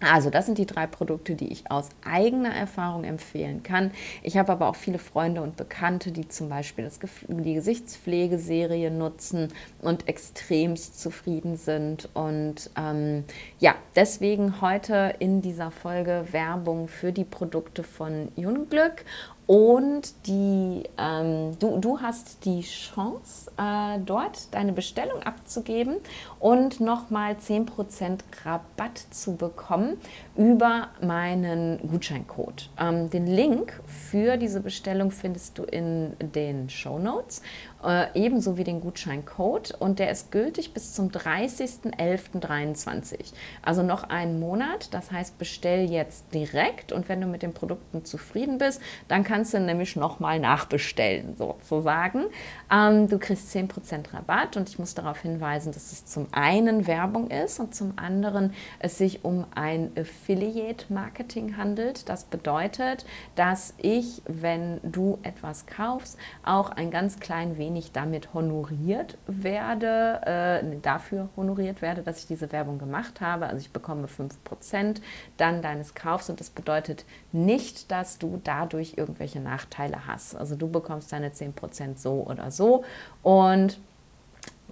Also 0.00 0.28
das 0.28 0.46
sind 0.46 0.58
die 0.58 0.66
drei 0.66 0.86
Produkte, 0.86 1.34
die 1.34 1.48
ich 1.48 1.70
aus 1.70 1.88
eigener 2.04 2.54
Erfahrung 2.54 3.04
empfehlen 3.04 3.62
kann. 3.62 3.90
Ich 4.22 4.36
habe 4.36 4.52
aber 4.52 4.68
auch 4.68 4.76
viele 4.76 4.98
Freunde 4.98 5.40
und 5.40 5.56
Bekannte, 5.56 6.12
die 6.12 6.28
zum 6.28 6.48
Beispiel 6.48 6.84
das, 6.84 6.98
die 7.28 7.54
Gesichtspflegeserie 7.54 8.90
nutzen 8.90 9.52
und 9.80 10.08
extremst 10.08 11.00
zufrieden 11.00 11.56
sind. 11.56 12.08
Und 12.12 12.70
ähm, 12.76 13.24
ja, 13.60 13.74
deswegen 13.96 14.60
heute 14.60 15.14
in 15.20 15.40
dieser 15.40 15.70
Folge 15.70 16.26
Werbung 16.32 16.88
für 16.88 17.12
die 17.12 17.24
Produkte 17.24 17.82
von 17.82 18.28
Junglück. 18.36 19.04
Und 19.46 20.26
die, 20.26 20.84
ähm, 20.96 21.58
du, 21.58 21.78
du 21.78 22.00
hast 22.00 22.46
die 22.46 22.62
Chance, 22.62 23.50
äh, 23.58 23.98
dort 23.98 24.54
deine 24.54 24.72
Bestellung 24.72 25.22
abzugeben 25.22 25.96
und 26.40 26.80
nochmal 26.80 27.34
10% 27.34 28.20
Rabatt 28.44 28.98
zu 29.10 29.36
bekommen 29.36 29.98
über 30.36 30.88
meinen 31.02 31.78
Gutscheincode. 31.86 32.70
Ähm, 32.80 33.10
den 33.10 33.26
Link 33.26 33.82
für 33.86 34.38
diese 34.38 34.60
Bestellung 34.60 35.10
findest 35.10 35.58
du 35.58 35.64
in 35.64 36.16
den 36.18 36.70
Show 36.70 36.98
Notes 36.98 37.42
äh, 37.84 38.06
ebenso 38.14 38.56
wie 38.56 38.64
den 38.64 38.80
Gutscheincode 38.80 39.76
und 39.78 39.98
der 39.98 40.10
ist 40.10 40.32
gültig 40.32 40.72
bis 40.72 40.94
zum 40.94 41.10
30.11.23. 41.10 43.34
Also 43.62 43.82
noch 43.82 44.04
einen 44.04 44.40
Monat, 44.40 44.94
das 44.94 45.10
heißt 45.10 45.36
bestell 45.38 45.90
jetzt 45.90 46.32
direkt 46.32 46.92
und 46.92 47.08
wenn 47.08 47.20
du 47.20 47.26
mit 47.26 47.42
den 47.42 47.52
Produkten 47.52 48.04
zufrieden 48.04 48.58
bist, 48.58 48.80
dann 49.08 49.24
kannst 49.24 49.54
du 49.54 49.60
nämlich 49.60 49.96
nochmal 49.96 50.38
nachbestellen 50.40 51.36
sozusagen. 51.36 52.26
Ähm, 52.72 53.08
du 53.08 53.18
kriegst 53.18 53.54
10% 53.54 54.14
Rabatt 54.14 54.56
und 54.56 54.68
ich 54.68 54.78
muss 54.78 54.94
darauf 54.94 55.20
hinweisen, 55.20 55.72
dass 55.72 55.92
es 55.92 56.06
zum 56.06 56.28
einen 56.32 56.86
Werbung 56.86 57.30
ist 57.30 57.60
und 57.60 57.74
zum 57.74 57.94
anderen 57.96 58.54
es 58.78 58.98
sich 58.98 59.24
um 59.24 59.46
ein 59.54 59.90
Affiliate 59.98 60.92
Marketing 60.92 61.56
handelt. 61.56 62.08
Das 62.08 62.24
bedeutet, 62.24 63.04
dass 63.34 63.74
ich, 63.78 64.22
wenn 64.26 64.80
du 64.82 65.18
etwas 65.22 65.66
kaufst, 65.66 66.18
auch 66.44 66.70
ein 66.70 66.90
ganz 66.90 67.20
klein 67.20 67.58
wenig 67.58 67.73
ich 67.76 67.92
damit 67.92 68.34
honoriert 68.34 69.18
werde, 69.26 70.20
äh, 70.26 70.80
dafür 70.80 71.28
honoriert 71.36 71.82
werde, 71.82 72.02
dass 72.02 72.18
ich 72.18 72.26
diese 72.26 72.52
Werbung 72.52 72.78
gemacht 72.78 73.20
habe. 73.20 73.46
Also 73.46 73.58
ich 73.58 73.70
bekomme 73.70 74.06
5% 74.06 75.00
dann 75.36 75.62
deines 75.62 75.94
Kaufs 75.94 76.30
und 76.30 76.40
das 76.40 76.50
bedeutet 76.50 77.04
nicht, 77.32 77.90
dass 77.90 78.18
du 78.18 78.40
dadurch 78.42 78.94
irgendwelche 78.96 79.40
Nachteile 79.40 80.06
hast. 80.06 80.34
Also 80.34 80.56
du 80.56 80.68
bekommst 80.68 81.12
deine 81.12 81.30
10% 81.30 81.98
so 81.98 82.24
oder 82.26 82.50
so 82.50 82.84
und 83.22 83.78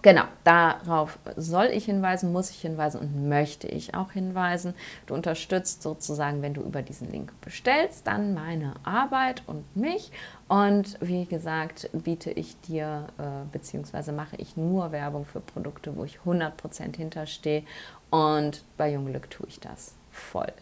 Genau, 0.02 0.24
darauf 0.42 1.20
soll 1.36 1.66
ich 1.66 1.84
hinweisen, 1.84 2.32
muss 2.32 2.50
ich 2.50 2.60
hinweisen 2.60 3.00
und 3.00 3.28
möchte 3.28 3.68
ich 3.68 3.94
auch 3.94 4.10
hinweisen. 4.10 4.74
Du 5.06 5.14
unterstützt 5.14 5.80
sozusagen, 5.80 6.42
wenn 6.42 6.54
du 6.54 6.60
über 6.60 6.82
diesen 6.82 7.12
Link 7.12 7.32
bestellst, 7.40 8.08
dann 8.08 8.34
meine 8.34 8.74
Arbeit 8.82 9.44
und 9.46 9.76
mich. 9.76 10.10
Und 10.48 10.98
wie 11.00 11.24
gesagt, 11.24 11.88
biete 11.92 12.32
ich 12.32 12.60
dir 12.62 13.06
äh, 13.16 13.22
beziehungsweise 13.52 14.10
mache 14.10 14.34
ich 14.38 14.56
nur 14.56 14.90
Werbung 14.90 15.24
für 15.24 15.40
Produkte, 15.40 15.96
wo 15.96 16.02
ich 16.02 16.18
100% 16.26 16.96
hinterstehe. 16.96 17.62
Und 18.10 18.64
bei 18.76 18.92
Junglück 18.92 19.30
tue 19.30 19.46
ich 19.46 19.60
das 19.60 19.94
voll. 20.10 20.52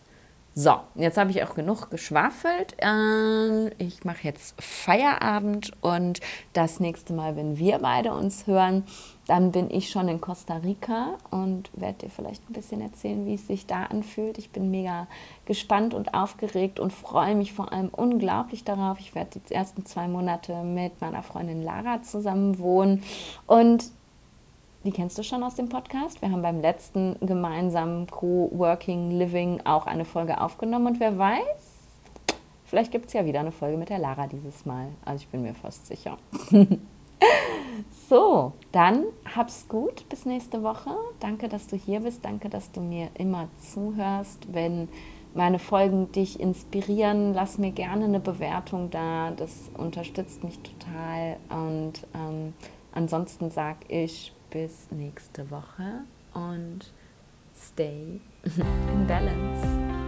So, 0.54 0.80
jetzt 0.96 1.16
habe 1.16 1.30
ich 1.30 1.42
auch 1.44 1.54
genug 1.54 1.90
geschwafelt. 1.90 2.76
Ähm, 2.78 3.70
ich 3.78 4.04
mache 4.04 4.24
jetzt 4.24 4.60
Feierabend 4.60 5.72
und 5.80 6.20
das 6.52 6.80
nächste 6.80 7.12
Mal, 7.12 7.36
wenn 7.36 7.56
wir 7.56 7.78
beide 7.78 8.12
uns 8.12 8.46
hören, 8.46 8.84
dann 9.30 9.52
bin 9.52 9.70
ich 9.70 9.90
schon 9.90 10.08
in 10.08 10.20
Costa 10.20 10.56
Rica 10.56 11.16
und 11.30 11.70
werde 11.72 11.98
dir 11.98 12.10
vielleicht 12.10 12.50
ein 12.50 12.52
bisschen 12.52 12.80
erzählen, 12.80 13.24
wie 13.26 13.34
es 13.34 13.46
sich 13.46 13.64
da 13.64 13.84
anfühlt. 13.84 14.38
Ich 14.38 14.50
bin 14.50 14.72
mega 14.72 15.06
gespannt 15.44 15.94
und 15.94 16.14
aufgeregt 16.14 16.80
und 16.80 16.92
freue 16.92 17.36
mich 17.36 17.52
vor 17.52 17.72
allem 17.72 17.90
unglaublich 17.90 18.64
darauf. 18.64 18.98
Ich 18.98 19.14
werde 19.14 19.38
die 19.38 19.54
ersten 19.54 19.86
zwei 19.86 20.08
Monate 20.08 20.64
mit 20.64 21.00
meiner 21.00 21.22
Freundin 21.22 21.62
Lara 21.62 22.02
zusammen 22.02 22.58
wohnen 22.58 23.04
und 23.46 23.84
die 24.82 24.90
kennst 24.90 25.16
du 25.16 25.22
schon 25.22 25.44
aus 25.44 25.54
dem 25.54 25.68
Podcast. 25.68 26.20
Wir 26.22 26.32
haben 26.32 26.42
beim 26.42 26.60
letzten 26.60 27.14
gemeinsamen 27.20 28.08
Co-Working 28.08 29.12
Living 29.12 29.60
auch 29.62 29.86
eine 29.86 30.04
Folge 30.04 30.40
aufgenommen 30.40 30.88
und 30.88 30.98
wer 30.98 31.16
weiß, 31.16 31.76
vielleicht 32.64 32.90
gibt 32.90 33.06
es 33.06 33.12
ja 33.12 33.24
wieder 33.24 33.38
eine 33.38 33.52
Folge 33.52 33.76
mit 33.76 33.90
der 33.90 34.00
Lara 34.00 34.26
dieses 34.26 34.66
Mal. 34.66 34.88
Also 35.04 35.22
ich 35.22 35.28
bin 35.28 35.42
mir 35.42 35.54
fast 35.54 35.86
sicher. 35.86 36.18
so, 38.10 38.54
dann 38.72 39.04
hab's 39.36 39.68
gut. 39.68 40.06
Bis 40.08 40.26
nächste 40.26 40.64
Woche. 40.64 40.90
Danke, 41.20 41.48
dass 41.48 41.68
du 41.68 41.76
hier 41.76 42.00
bist. 42.00 42.24
Danke, 42.24 42.48
dass 42.48 42.72
du 42.72 42.80
mir 42.80 43.08
immer 43.14 43.48
zuhörst. 43.60 44.52
Wenn 44.52 44.88
meine 45.32 45.60
Folgen 45.60 46.10
dich 46.10 46.40
inspirieren, 46.40 47.34
lass 47.34 47.56
mir 47.56 47.70
gerne 47.70 48.06
eine 48.06 48.18
Bewertung 48.18 48.90
da. 48.90 49.30
Das 49.30 49.70
unterstützt 49.78 50.42
mich 50.42 50.58
total. 50.58 51.36
Und 51.50 52.04
ähm, 52.12 52.52
ansonsten 52.90 53.52
sag 53.52 53.76
ich 53.86 54.32
bis 54.50 54.90
nächste 54.90 55.48
Woche 55.52 56.02
und 56.34 56.92
stay 57.54 58.20
in 58.92 59.06
balance. 59.06 59.99